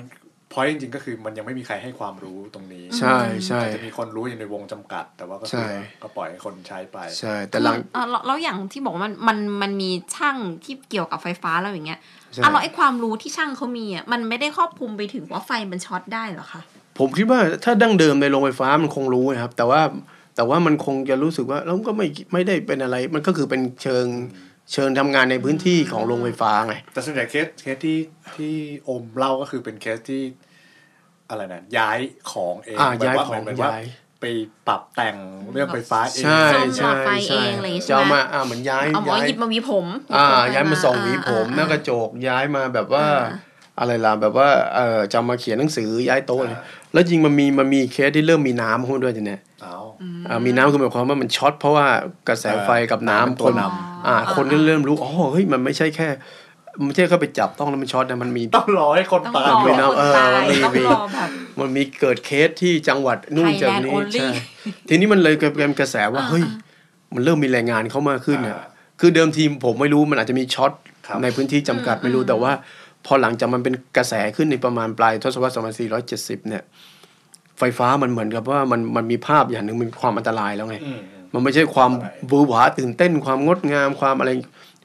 [0.53, 12.01] พอยจริงๆก็คือมันยังไม่มีใครให้ความรู้ตรงนี้ ใช่ใช่อาจจะมีคนรู้อยู่ในวงจำกัด แต่ว่าก็ใช่คือก็ปล่อยให้คนใช้ไป ใช่ แต่หลังเออแล้วแล้วอย่างที่บอกว่ามันมันมันมีช่างที่เกี่ยวกับไฟฟ้าแล้วอย่างเงี้ย
[12.33, 16.61] ใช่อะแล้วไอ้ความรู้ที่ช่างเขามีอะมันไม่ได้ครอบคลุมไปถึงว่าไฟมันช็อตได้เหรอคะ
[16.99, 19.81] ผมคิดว่าถ้าดั้งเดิมในโรงไฟฟ้ามันคงรู้นะครับ แต่ว่า
[20.37, 24.07] แต่ว่ามันคงจะรู้สึกว่าแล้วก็ไม่ไม่ได้เป็นอะไร มันก็คือเป็นเชิง
[24.73, 27.99] เชิงทำงานในพื้นที่ของโรงไฟฟ้าไง แต่ส่วนใหญ่เคสเคสที่
[28.37, 28.55] ที่
[28.85, 30.23] โอมเล่าก็คือเป็นเคสที่
[31.29, 31.99] อะไรนะย้าย
[32.31, 33.83] ของเองอ่าแบบย้ายว่าของเหมือนว่าย้าย
[34.21, 34.25] ไป
[34.67, 35.17] ปรับแต่ง
[35.53, 39.87] เรื่องไฟฟ้าเองใช่ซ่อมหลอดไฟใช่ใช่เองอะไรอย่างงี้ใช่จะไหมเอามาอ่าเหมือนย้ายเอาหมอย้ายหยิบมาหวีผม
[40.17, 43.07] อ่าหบผย้ายมาส่องหวีผมอ่าหน้ากระจกย้ายมาแบบว่า
[43.79, 46.59] อะไรล่ะแบบว่าเออจะมาเขียนหนังสือย้ายโต๊ะเลย
[46.93, 49.77] แล้วจริงมันมีมันมีเคสที่เริ่มมีน้ำเข้ามาด้วยทีเนี้ยเอา
[50.29, 51.87] อ่ามีน้ำคือหมายความว่ามันช็อตเพราะว่า
[52.29, 53.73] กระแสไฟกับน้ำเป็นคตัวนน
[54.07, 56.09] อ่า คนก็เริ่มรู้อ๋อเฮ้ยมันไม่ใช่แค่
[56.79, 61.29] มันไม่ใช่แค่ไปจับต้องแล้วมันช็อตนะมันมีต้องรอให้คนต้องตายรอมีคน้ำนเออตายมีต้องมีรอแบบ
[61.59, 64.29] มันมีเกิดเคสที่จังหวัดนู่น Thailand จากนี้ only ใช่
[64.89, 66.45] ทีนี้มันเลยกลายเป็นกระแสว่าเฮ้ย
[67.15, 68.57] มันเริ่มมีรายงานข่าวมากขึ้นเนี่ย
[69.01, 70.73] คือเดิมทีผมไม่รู้มันอาจจะมีช็อต
[71.07, 72.53] ครับในพื้นที่จำกัดไม่รู้แต่ว่า
[73.07, 75.55] พอหลังจากมันเป็นกระแสขึ้นในประมาณปลายทศวรรษ
[76.03, 76.63] 2470เนี่ย
[77.59, 80.93] ไฟฟ้ามันเหมือนกับว่ามันมันมีภาพอย่างหนึ่งมันความอันตรายแล้วไงอื
[81.37, 84.31] มมันไม่ใช่ความอะไรบูหวาตื่นเต้นความงดงามความอะไร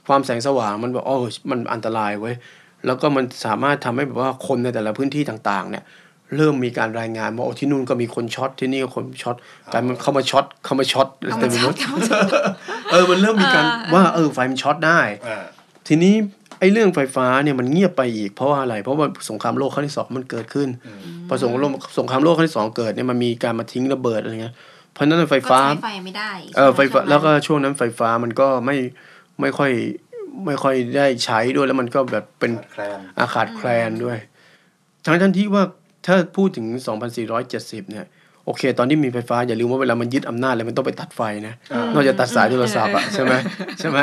[0.07, 1.15] ความแสงสว่างมันแบบโอ้
[1.49, 2.35] มันอันตรายเว้ย
[2.85, 5.83] แล้วก็มันสามารถทำให้แบบว่าคนในแต่ละพื้นที่ต่างๆ เนี่ย
[6.37, 9.35] เริ่มมีการรายงานว่าโอ้ที่นู่นก็มีคนช็อตที่นี่ก็คนช็อต
[9.71, 12.27] กลายมันเข้ามาช็อตเข้ามาช็อตเอาเต็มามไปช็หมอตดเอามาช็อต
[12.91, 15.43] เออมันเริ่มมีการว่าเออไฟมันช็อตได้อ่า
[15.87, 16.13] ทีนี้
[16.59, 20.69] ไอ้เรื่องไฟฟ้าเนี่ยมันเงียบไปอีกเพราะว่าอะไร เพราะว่าสงครามโลกครั้งที่สองมันเกิดขึ้น
[21.27, 24.55] พอสงครามโลกสงครามโลกครั้งที่สองเกิดเนี่ยมันมีการมาทิ้งระเบิดอะไรเงี้ย
[24.93, 28.77] เพราะฉะนั้นไฟก็ฟ้าใช้ไฟไม่ได้เออไฟฟ้าใช่หมแล้วก็ช่วงนั้นไฟฟ้ามันก็ไม่
[29.41, 29.71] ไม่ค่อย
[30.45, 34.17] ไม่ค่อยได้ใช้ด้วยแล้วมันก็แบบเป็นขาดแคลนอาขาดแคลนด้วย
[35.05, 35.63] ทั้งท่านที่ว่า
[36.07, 36.65] ถ้าพูดถึง
[37.29, 38.05] 2470 เนี่ย
[38.45, 41.55] โอเค ตอนที่มีไฟฟ้า อย่าลืมว่าเวลามันยึดอำนาจเลยมันต้องไปตัดไฟนะ
[41.93, 43.33] นอกจากตัดสายโทรศัพท์อะใช่ไหม
[43.79, 43.99] ใช่ไหม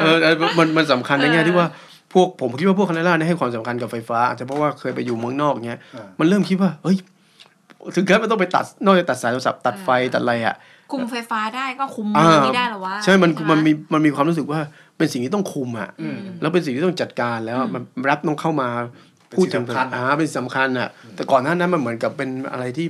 [0.00, 1.66] เออเออมันมันสำคัญในแง่ที่ว่า
[2.12, 6.96] พวกผมคิดว่าพวกคณะราษฎรเนี่ยให้ความสำคัญกับไฟฟ้าอาจจะเพราะว่าเคยไปอยู่เมืองนอกเงี้ยอ่ามัมันเริ่มคิดว่าเฮ้ย
[7.94, 10.54] ถึงขั้นมันต้องไปตัดนอกจากตัดสายโทรศัพท์ตัดไฟตัดอะไรอะ
[10.92, 14.60] คุมไฟฟ้าได้ก็คุมเมืองนี้ได้เหรอวะใช่มันไหมันมีมันมีความรู้สึกว่า
[14.98, 18.68] เป็นสิ่งที่ต้องคุมอะอืมแล้วเป็นสิ่งที่ต้องจัดการแล้วอะมันรับต้องเข้ามา
[19.28, 22.86] เป็นพูดถึงสิ่งสำคัญอ่าเป็นสำคัญอะ แต่ก่อนหน้านั้นมันเหมือนกับเป็นอะไรที่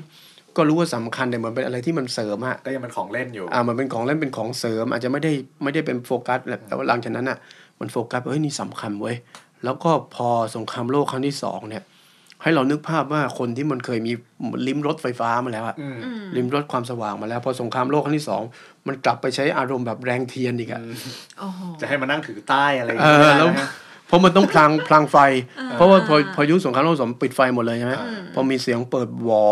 [0.57, 5.33] ก็รู้ว่าสำคัญแต่เหมือนเป็นอะไรที่มันเสริมอะก็ยังเป็นของเล่นอยู่อ่ามันเป็นของเล่นเป็นของเสริม อาจจะไม่ได้
[5.63, 7.39] ไม่ได้เป็นโฟกัสแหละแต่ว่าหลังจากนั้นอะ
[7.81, 9.17] มันโฟกัสว่าเฮ้ยนี่สำคัญเว้ย
[9.65, 11.83] แล้วก็พอสงครามโลกครั้งที่สองเนี่ย
[12.43, 14.13] ให้เรานึกภาพว่าคนที่มันเคยมี
[14.67, 18.43] ลิ้มรถไฟฟ้ามาแล้วอะอืมอืมริมรถความสว่างมาแล้ว พอสงครามโลกครั้งที่สอง
[18.87, 20.81] มันกลับไปใช้อารมณ์แบบแรงเทียนอีกอะ
[21.41, 23.69] โอ้โหจะให้มานั่งถือใต้อะไรอย่างเอเงี้ยอไม่ได้แล้วนะ
[24.07, 25.17] เพราะมันต้องพลางพลางไฟ
[25.75, 29.47] เพราะว่าพอพอยุคสงครามโลกสองปิดไฟหมดเลยใช่ไหมอืมพอมีเสียงเปิดหวอ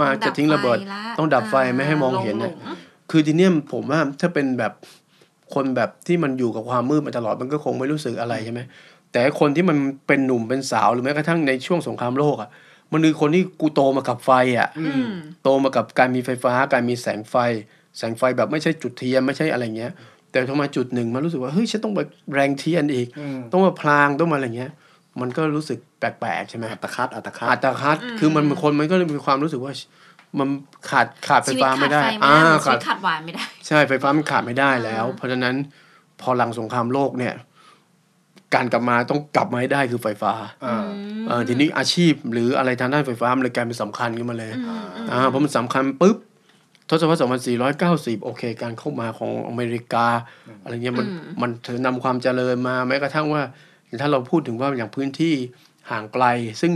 [0.00, 0.78] มาจะทิ้งระเบิด
[1.18, 2.54] ต้องดับไฟไม่ให้มองเห็นหลเนี่ยง
[3.10, 4.72] คือทีเนี้ยผมว่าถ้าเป็นแบบ
[5.54, 8.60] คนแบบที่มันอยู่กับความมืดมาตลอดมันก็คงไม่รู้สึกอะไรใช่ไหม
[9.12, 12.50] แต่คนที่มันเป็นหนุ่มเป็นสาวหรือแม้กระทั่งในช่วงสงครามโลกอะ
[12.92, 15.04] มันคือคนที่กูโตมากับไฟอะอืม
[15.42, 17.34] โตมากับการมีไฟฟ้า การมีแสงไฟ
[17.98, 19.92] แสงไฟแบบไม่ใช่จุดเทียนไม่ใช่อะไรเงี้ย
[20.30, 22.00] แต่ทำไมจุดหนึ่งมันรู้สึกว่าเฮ้ยฉันต้องไป
[22.34, 24.72] แรงเทียนอีกอืมต้องมาพลางต้องมาอะไรเงี้ย
[25.20, 29.72] มันก็รู้สึกแปลกๆใช่ไหมอัตคัดอัตคัดอัตคัดคือมันคนมันก็เลยมีความรู้สึกว่า
[30.38, 30.48] มัน
[30.90, 35.54] ขาดขาดไฟชีวิตฟ้าขาไม่ดได้ไฟไม่อ่าได้เหมือนชีขาวิดตขาดหวานไม่ได้ ใช่ไฟฟ้ามันขาดไม่ได้แล้ว เพราะฉะนั้น
[36.20, 37.34] พอหลังสงครามโลกเนี่ย
[38.54, 40.32] การกลับมาต้องกลับมาให้ได้คือไฟฟ้า
[40.66, 40.86] อ่า
[41.28, 44.64] เออทีนี้อาชีพหรืออะไรทางด้านไฟฟ้ามันเลยกลายเป็นสำคัญขึ้นมาเลยอืม
[44.96, 46.16] อืมอ่าเพราะมันสำคัญปุ๊บ
[46.90, 47.22] ทศวรรษ
[48.18, 50.06] 2490 โอเค การเข้ามาของอเมริกา
[50.62, 51.06] อะไรเงี้ยมัน
[51.42, 53.42] มันถือนำความเจริญมาแม้กระทั่งว่า
[54.00, 55.34] ถ้าเราพูดถึงว่าอย่างพื้นที่
[55.90, 56.24] ห่างไกล
[56.62, 56.72] ซึ่ง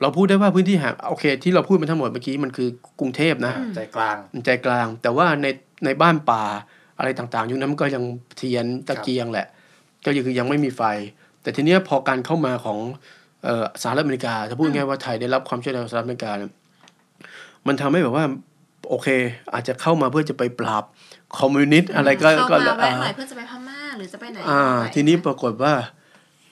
[0.00, 2.68] เราพูดได้ว่าพื้นที่ห่างโอเค ที่เราพูดมาทั้งหมดเมื่อกี้มันคือ
[3.00, 5.46] กรุงเทพนะใจกลางมันใจกลาง แต่ว่าใน
[5.84, 6.42] ในบ้านป่า
[6.98, 8.04] อะไรต่างๆ ยุคนั้นมันก็ยัง
[8.36, 9.46] เทียนตะเกียงแหละ
[10.04, 10.82] ก็ยังคือยังไม่มีไฟ
[11.42, 12.78] แต่ทีเนี้ยพอการเข้ามาของ
[13.44, 16.50] เอ่อสหรัฐอเมริกาถ้าพูดง่ายๆว่าไทยได้รับความช่วยเหลือจากสหรัฐอเมริกาเนี่ย
[17.66, 18.24] มันทำให้แบบว่า
[18.90, 19.08] โอเค
[19.52, 20.84] อาจจะเข้ามาเพื่อจะไปปราบ
[21.38, 25.72] คอมมิวนิสต์อะไรก็เข้าก็มาแวะหน่อ่าอยเพื่อจะไปพม่าหรือจะไปไหนอ่าไปทีนี้ปรากฏว่า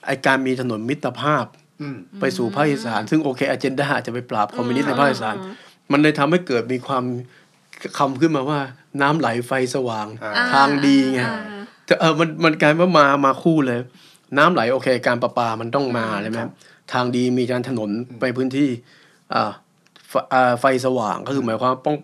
[0.05, 1.45] ไอการมีถนนมิตรภาพ
[1.81, 5.35] อืมไปสู่ภาคอีสานซึ่งโอเคอเจนดาจะไปปราบคอมมิวนิสต์ในภาคอีสาน
[5.91, 7.03] มันเลยทำให้เกิดมีความ
[7.97, 8.59] คำขึ้นมาว่า
[9.01, 11.39] น้ำไหลไฟสว่างอ่าอ่ทางดีไงอ่า
[11.85, 13.79] แต่เออมันมันกลายว่ามามาคู่เลย
[14.37, 16.39] น้ำไหลโอเค การประปามันต้องมาใช่ไหม
[16.93, 18.69] ทางดีมีการถนนไปพื้นที่
[19.33, 19.51] อ่า
[20.09, 21.97] ไฟไฟอ่าไฟสว่างก็คือหมายความว่าต้อง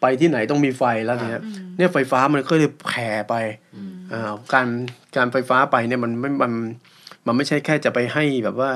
[0.00, 1.42] ไปที่ไหนต้องมีไฟแล้วเนี่ย
[1.76, 3.34] เนี่ยไฟฟ้ามันก็เลยแผ่ไป
[4.12, 4.66] อ่าการ
[5.16, 6.52] การไฟฟ้าไปเนี่ยมันไม่มัน
[7.26, 8.70] มันไม่ใช่แค่จะไปให้แบบว่า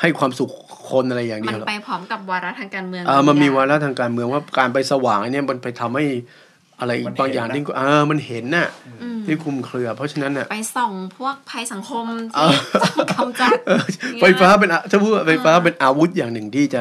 [0.00, 0.50] ให้ความสุข
[0.90, 6.04] คนอะไรอย่างเดีมัยวนหรอกไปพร้อมกับวาระทางการเมืองเออมันมีบงอย่วางระทางการเมืองว่าการไปสว่างอันเนี้ยมันไปทำให้
[6.80, 8.68] อะไรมันเห็นบางอย่างนะที่เออมันเห็นน่ะ
[9.02, 12.06] อืมที่คลุมเครือ เพราะฉะนั้นน่ะไปส่องพวกภัยสังคม
[12.36, 13.82] เอที่อต้องกำจัดเออ
[14.22, 16.80] ไฟฟ้าเป็นอะถ้าพูดว่าไฟฟ้าเป็นอาวุธอย่างหนึ่งที่จะ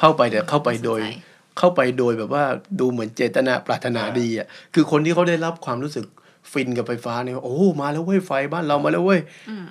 [0.00, 1.24] เข้าไปแต่เข้าไปโดยน่าสนใจ
[1.58, 2.44] เข้าไปโดยแบบว่า
[2.80, 6.06] ดูเหมือนเจตนาปรารถนาดีอะคือคนที่เขาได้รับความรู้สึก
[6.52, 9.20] ฟินกับไฟฟ้าเนี่ยโอ้มาแล้วเว้ยไฟบ้านเรามาแล้วเว้ย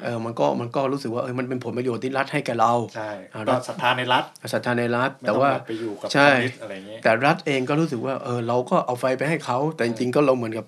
[0.03, 4.23] เออมันก็มันก็รู้สึกว่าเออมันเป็นผลประโยชน์ที่รัฐให้แก่เราใช่เอาก็ละศรัทธาในรัฐ
[4.53, 10.65] ศรัทธาในรัฐไม่แต่ต้องว่าแบบไปอยู่กับใช่คอมมิวนิสต์อะไรอย่างเงี้ยแต่รัฐเองก็รู้สึกว่าเออเราก็เอาไฟไปให้เขาแต่จริงๆก็เราเหมือนกับ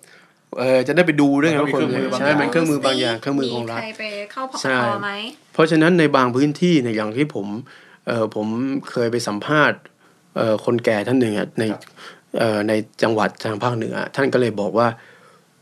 [0.60, 5.12] เออจะได้ไปดูด้วยไงว่าคนมันก็มีเครื่องมือบางใช่อย่างมันเครื่องมือบางอย่างเครื่องมือของรัฐมีใครไปเข้าพใช่กไหม
[5.54, 7.48] เพราะฉะนั้นในบางพื้นที่เนี่ยอย่างที่ผม
[8.08, 8.48] เออผม
[8.92, 9.80] เคยไปสัมภาษณ์
[10.38, 11.64] เออคนแก่ท่านหนึ่งอะใน
[12.40, 14.88] เออในจังหวัดทางภาคเหนือท่านก็เลยบอกว่า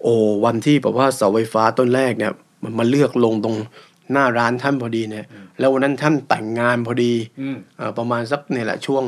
[0.06, 2.32] โอ้วันที่แบบว่าเสาไฟฟ้าต้นแรกเนี่ย
[2.64, 3.56] มันมาเลือกลงตรง
[4.12, 5.26] หน้าร้านท่านพอดีเนี่ย
[5.60, 9.03] แล้ววันนั้นท่านแต่งงานพอดีอืมเอ่อประมาณสักเนี่ยแหละช่วง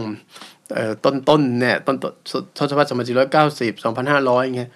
[0.74, 2.14] เอ่อต้นต้นๆเนี่ยต้นต้น
[2.58, 4.72] ทศวรรษสองพันสี่ร้อยเก้าสิบสองพันห้าร้อยเงี้ย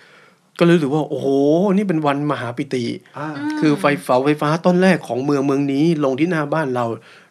[0.60, 1.28] ก็เลยรู้สึกว่าโอ้โห
[1.74, 2.84] นี่เป็นวันมหาปิติ
[3.18, 3.28] อ่า
[3.60, 6.86] คือไฟเสาไฟฟ้าต้นแรกของเมืองเมืองนี้ลงที่หน้าบ้านเรา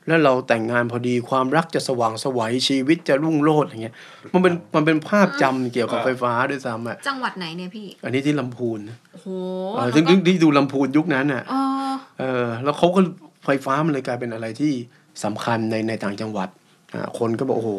[0.07, 3.95] แล้วเราแต่งงานพอดีความรักจะสว่างไสวัยชีวิตจะรุ่งโรจน์อย่างเงี้ย
[4.33, 8.79] มันเป็นมันเป็นภาพจำเกี่ยวกับไฟฟ้าด้วยซ้ำอะจังหวัดไหนเนี่ยพี่ อันนี้ที่ลำพูน
[9.13, 9.29] โอ้โห
[9.77, 11.55] เออแล้วซึ่งก็ที่ดูลำพูนยุคนั้นอะเอ
[11.89, 13.01] อเออแล้วเขาก็
[13.45, 14.73] ไฟฟ้ามันเลยกลายเป็นอะไรที่
[15.25, 16.49] สำคัญในในต่างจังหวัด
[16.95, 17.71] อ่าคนก็บอกโอ้โห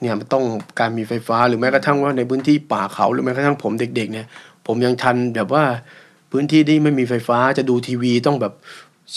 [0.00, 0.44] เนี่ยมันต้อง
[0.80, 4.26] การมีไฟฟ้าหรือแม้กระทั่งว่าในพื้นที่ป่าเขาหรือแม้กระทั่งผมเด็ก ๆ เนี่ย
[4.66, 5.64] ผมยังทันแบบว่า
[6.32, 8.52] พื้นที่ที่ไม่มีไฟฟ้าจะดูทีวีต้องแบบ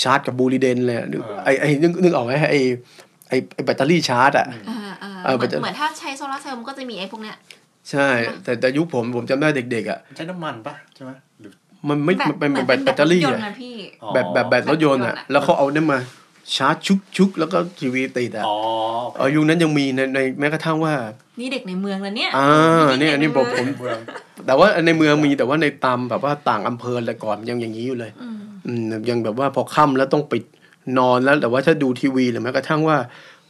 [0.02, 2.56] ชาร์จกับบูริเดนเลยอะนึกไอไอนึกนึกออกไหมไอ
[3.30, 7.36] ไอไอแบตเตอรี่ชาร์จอะอ่าอ่าเออเหมือนมันจะเหมือนถ้าใช้โซลาร์เซลล์มันก็จะมีไอ้พวกเนี้ย
[7.92, 8.08] ใช่
[8.44, 11.52] แต่แต่ยุคผมผมจำได้เด็กๆอะใช้น้ำมันปะใช่ไหมหรือ
[11.90, 13.74] มันไม่มันเป็นหมืแบตแบตเตอรี่ยนอะต์นะพี่
[14.04, 16.00] อ๋อแบบแบบแบตรถยนต์อะแบบรถยนต์อะแล้วเขาเอาเนี่ยมา
[16.56, 18.58] ชาร์จชุกชุกแล้วก็ทีวีติดอะอ๋อ
[19.18, 20.94] เออยุคนั้นยังมีในในแม้กระทั่งว่า
[21.40, 23.98] นี่เด็กในเมืองแล้วเนี่ยอ่าเนี่ยอันนี้ผมผมเมือง
[24.46, 28.38] แต่ว่าในเมืองมีแต่ว่าในตามแบบว่าต่างอำเภอแต่ก่อนยังอย่างนี้อยู่เลยอืม
[28.68, 30.44] อืมยังแบบว่าพอค่ำแล้วต้องปิด
[30.98, 32.98] นอนแล้ว แต่ว่าถ้าดูทีวีหรือแม้กระทั่งว่า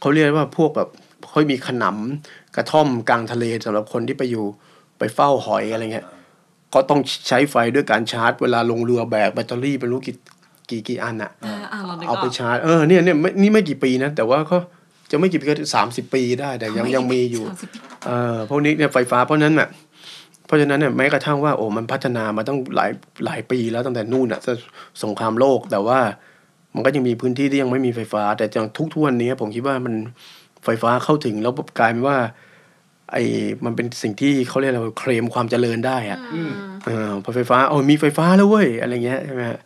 [0.00, 0.88] เขาเรียกว่าพวกแบบ
[1.28, 4.44] เขามีขนำกระท่อมกลางทะเลสำหรับคนที่ไปอยู่
[4.98, 6.06] ไปเฝ้าหอยอะไรเงี้ย
[6.74, 10.16] ก็ต้องใช้ไฟด้วยการชาร์จ เวลาลงเรือแบกแบตเตอรี่เป็นรู้กี่
[10.70, 14.58] กี่กี่อันอะอ่าอ่าเรานึกเอาอไปอกชาร์จเออเนี่ยเนี่ยไม่นี่ไม่กี่ปีนะ แต่ว่าก็
[15.10, 19.68] จะไม่กี่ปีก็สามสิบปีได้แต่ยังยังมีอยู่สาสิบปีเออพวกนี้เนี่ยไฟฟ้าเพราะฉะนั้นน่ะ
[20.46, 22.90] เพราะฉะนั้นเนี่ยแม้กระทั่งว่าโอ้มันพัฒนามาตั้งหลาย
[23.24, 24.40] หลายปีแล้วตั้งแต่นู่นอะ
[25.02, 25.98] สงครามโลกแต่ว่า
[26.74, 29.94] มันก็ยังมีพื้นที่ที่ยังไม่มีไฟฟ้า แต่จังทุกทุกวันนี้ผมคิดว่ามัน
[30.64, 32.16] ไฟฟ้าเข้าถึงแล้วกลายเป็นว่า
[33.12, 33.24] ไอ้
[33.64, 36.52] มันเป็นสิ่งที่เขาเรียกอะไรเคลมความเจริญได้อะอืม
[36.86, 39.60] เออพอไฟฟ้าโอ้มีไฟฟ้าแล้วเว้ยอะไรเงี้ยใช่ไหมฮะ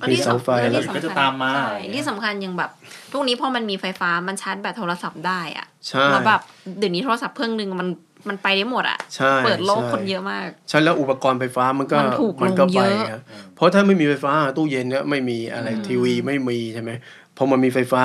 [0.00, 2.70] อันมีนี้เสาไฟอันแล้นี้วสำคัญก็จะตามมาใช่ที่สำคัญยังแบบ
[3.12, 6.40] ทุกนี้พอมันมีไฟฟ้ามันชาร์จแบตโทรศัพท์ได้อะใช่แล้วแบบ
[6.78, 7.88] เดี๋ยวนี้โทรศัพท์เครื่องหนึ่งมัน
[8.28, 13.20] มันไปได้หมดอะใช่เปิดโลกใช่คนเยอะมาก ใช่แล้วอุปกรณ์ไฟฟ้ามันก็มันถูกลงก็ไปเยอะครับ
[13.56, 16.90] เพราะถ้าไม่มีไฟฟ้าตู้เย็นเนี่ยไม่มีอะไรทีวีไม่มีใช่ไหม
[17.36, 18.02] พอมันมีไฟฟ้า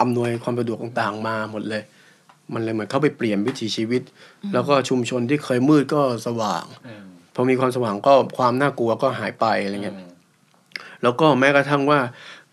[0.00, 1.82] อำนวยความสะดวกต่างๆมาหมดเลย
[2.54, 4.02] มันเลยเหมือนเข้าไปเปลี่ยนวิถีชีวิต
[4.52, 10.10] แล้วก็ชุมชนที่เคยมืดก็สว่างอืมพอมีความสว่างก็ความน่ากลัวก็หายไปอะไรเงี้ยอืม
[11.02, 12.00] แล้วก็แม้กระทั่งว่า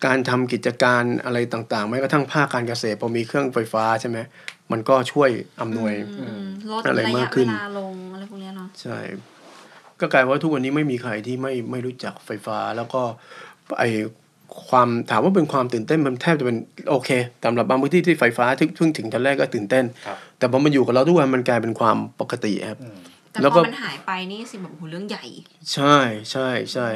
[0.05, 4.17] การทำกิจการอะไรต่างๆ แม้กระทั่งภาคการเกษตรพอมีเครื่องไฟฟ้าใช่ไหม
[4.71, 5.29] มันก็ช่วย
[5.61, 8.97] อำนวยอืมลดอะไรระมากยะขึ้เวนลาลงอะไรพวกเนี้ยเนาะใช่
[9.99, 13.01] ก็กลายว่าทุกวันนี้ไม่มีใครที่ไม่ไม่รู้จักไฟฟ้า แล้วก็
[13.79, 13.83] ไอ
[14.69, 16.57] ความถามว่าเป็นความตื่นเต้นมันแทบจะเป็น
[16.89, 17.09] โอเค
[17.45, 22.97] สำหรับบางพื้นที่ที่ไฟฟ้าที่เพิ่งถึงตอนแรกก็ตื่นเต้นครับแต่พอมันอยู่กับเราทุกวันมันกลายเป็นความปกติครับอืม
[23.31, 25.25] แต่แล้วพก็อมันหายไปนี่สิแบบโอ้โหเรื่องใหญ่
[25.73, 25.95] ใช่
[26.31, 26.87] ใช่ใช่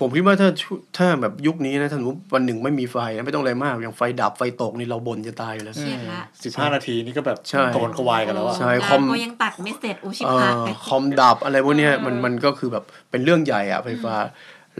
[0.00, 14.14] ผมคิดว่าถ้าชุถ้าแบบยุคนี้นะถ้าสมมติวันหนึ่งไม่มีไฟนะไม่ต้องอะไรมาก อย่างไฟดับไฟตกนี่เราบ่นจะตายอยู่แล้วเครียดละสิบห้านาทีนี่ก็แบบใช่กระวนกระวายกันแล้วอะใช่งานคอมก็ยังตัดไม่เสร็จอุชิเอ่พายอคอมดับอะไรพวกเนี้ยเออมันมันก็คือแบบเป็นเรื่องใหญ่อะไฟฟ้า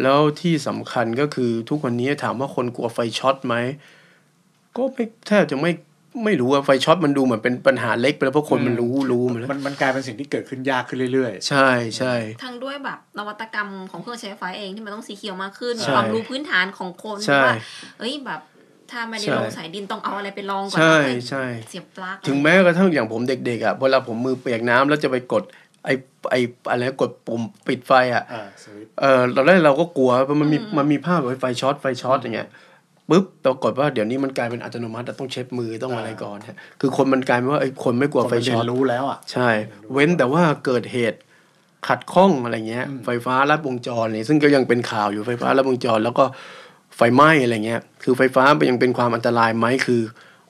[0.02, 3.54] แล้วที่สำคัญก็คือทุกวันนี้ถามว่าคนกลัวไฟช็อตไหม
[4.76, 5.72] ก็ไม่แทบจะไม่
[6.24, 17.54] ไม่รู้ว่าไฟช็อตมันดูเหมือนเป็นปัญหาเล็กไปแล้วเพราะคนมันรู้รู้มันแล้วมันมันกลายเป็นสิ่งที่เกิดขึ้นยากขึ้นเรื่อยใช่ใช่ทั้งด้วยแบบนวัตกรรมของเครื่องใช้ไฟฟ้าเองที่มันต้องเสถียรมากขึ้นใช่ความรู้พื้นฐานของคนใช่ว่า
[17.98, 18.40] เอ้ยแบบ
[18.90, 25.42] ถ้าไม่ได้ใช่ลงสายดินต้องเอาอะไรไปลองก่อนใช่นะเอ้ยใช่เสียบปลั๊กถึงแม้กระทั่งอย่างผมเด็กๆอะเวลาผมมือเปียกน้ำแล้วจะไปกด
[25.84, 25.90] ไอ
[26.30, 26.34] ไอ
[26.70, 32.48] อะไรกดปุ่มปิดไฟอะๆอ่าสวิตช์เออตอนแรกเราก็กลัวเพราะมันมีมันมีภาพแบบไฟช็อตไฟช็อตอย่างเงี้ย
[33.10, 39.48] ปุ๊บปรากฏว่าเดี๋ยวนี้มันกลายเป็นอัตโนมัติต้องเช็ดมือต้องอะไรก่อนฮะคือคนมันกลายเป็นว่าไอ้คนไม่กลัวคนไฟมันเรีช็ยอตนรู้แล้วอะใช่
[39.92, 41.18] เว้นแต่ว่าเกิดเหตุ
[41.88, 46.24] ขัดข้องอะไรเงี้ยอืมไฟฟ้าลัดวงจรเนี่ยซึ่งก็ยังเป็นข่าวอยู่ไฟฟ้าลัดวงจร แล้วก็
[46.96, 50.00] ไฟไหม้อะไรเงี้ย คือไฟฟ้ายังเป็นความอันตรายไหมคือ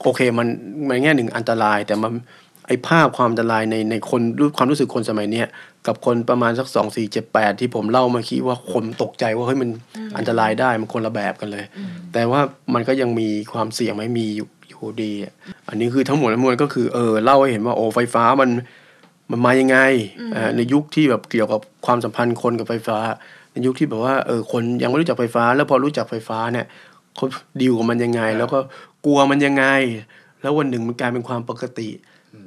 [0.03, 0.47] โอเคมัน
[0.89, 2.13] ในแง่หนึ่งอันตรายแต่มัน
[2.67, 5.47] ไอภาพความอันตรายในในคนรู้ความรู้สึกคนสมัยเนี้ย
[5.87, 9.71] กับคนประมาณสักสองสี่เจ็ดแปดที่ผมเล่ามาคิดว่าคนตกใจว่าเฮ้ยมัน
[10.17, 11.65] อันตรายได้มันคนละแบบกันเลย
[12.13, 12.41] แต่ว่า
[12.75, 15.33] มันก็ยังมีความเสี่ยงไหมมีอยู่อยู่ดีอะ
[15.69, 18.51] อันนี้คือทั้งหมดทั้งมวลก็คือเออเล่าให้เห็นว่าโอ้ไฟฟ้ามัน
[19.31, 19.79] มันมายังไง
[20.35, 22.99] อ่าในยุคที่แบบเกี่ยวกับความสัมพันธ์คนกับไฟฟ้า
[23.53, 26.67] ในยุคที่แบบว่าเออคนยังไม่รู้จักไฟฟ้า แล้วพอรู้จักไฟฟ้าเนี่ย
[27.17, 27.27] เขา
[27.61, 28.59] ดีลกับมันยังไง แล้วก็
[29.05, 29.65] กลัวมันยังไง
[30.43, 31.89] แล้ววันหนึ่งมันกลายเป็นความปกติ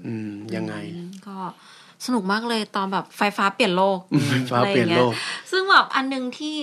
[0.08, 1.38] อืมยังไงอืมก็
[2.06, 3.98] สนุกมากเลยตอนแบบไฟฟ้าเปลี่ยนโลก
[4.30, 5.06] ไฟฟ้าเปลี่ยนโลกอะไรอย่างเงี้ย
[5.52, 6.58] ซึ่งแบบอันหนึงที่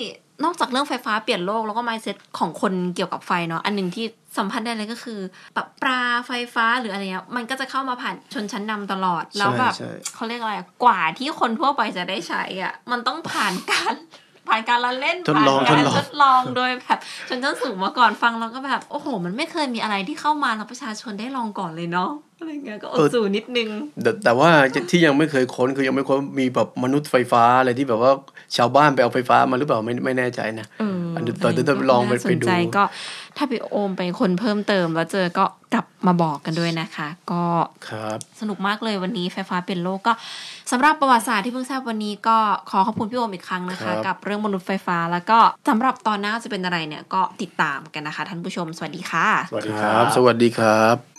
[0.45, 4.05] นอกจากเรื่องไฟฟ้าเปลี่ยนโลกแล้วก็ mindset ของคนเกี่ยวกับไฟเนาะอันหนึ่งที่
[4.39, 5.21] สัมพันธ์ได้เลยก็คือ
[5.57, 13.95] ปรับปลาไฟฟ้าหรืออะไรเงี้ยมันก็จะเข้ามาผ่านชนชั้นนำตลอด แล้วแบบใช่เขาเรียกอะไรอะกว่าที่คนทั่วไปจะได้ใช้อะ มันต้องผ่านการ
[14.49, 22.11] ผ่านการละเล่นทดลองผ่านการทดลองทดลองโดยแบบชนชั้นสูงมาก่อนฟังแล้วก็แบบ โอ้โห มันไม่เคยมีอะไรที่เข้ามาแล้วประชาชนได้ลองก่อนเลยเนาะ
[22.41, 23.69] อะไรเงี้ยก็อดสูนิดนึง
[24.03, 24.51] แต่แต่ว่า
[24.91, 28.13] ที่ยังไม่เคยค้นคือยังไม่ค้นมีแบบมนุษย์ไฟฟ้าอะไรที่แบบว่า
[28.57, 32.83] ชาวบ้านไปเอาไฟฟ้ามาหรือเปล่าไม่ไม่แน่ใจนะเอออันนี้ต่อเดี๋ยวลองไปน่าสไปนดูใจก็
[33.37, 37.45] ถ้าพี่โอมเป็นคนเพิ่มเติมแล้วเจอก็กลับมาบอกกันด้วยนะคะ ก็
[37.89, 40.13] ครับสนุกมากเลยวันนี้ไฟฟ้าเปลี่ยนโลกก็
[40.71, 42.39] สำหรับประวัติศาสตร์ที่เพิ่งทราบวันนี้ก็
[42.71, 51.16] ขอขอบคุณพี่โอมอีกครั้งนะคะครับกับเรื่องมนุษย์ไฟฟ้าแล้วก็สำหรับตอนหน้าจะเป็นอะไรเนี่ยก็ติดตามกันนะคะ ท่านผู้ชมสวัสดีค่ะ สวัสดีคครัรับบสวัสดีครับ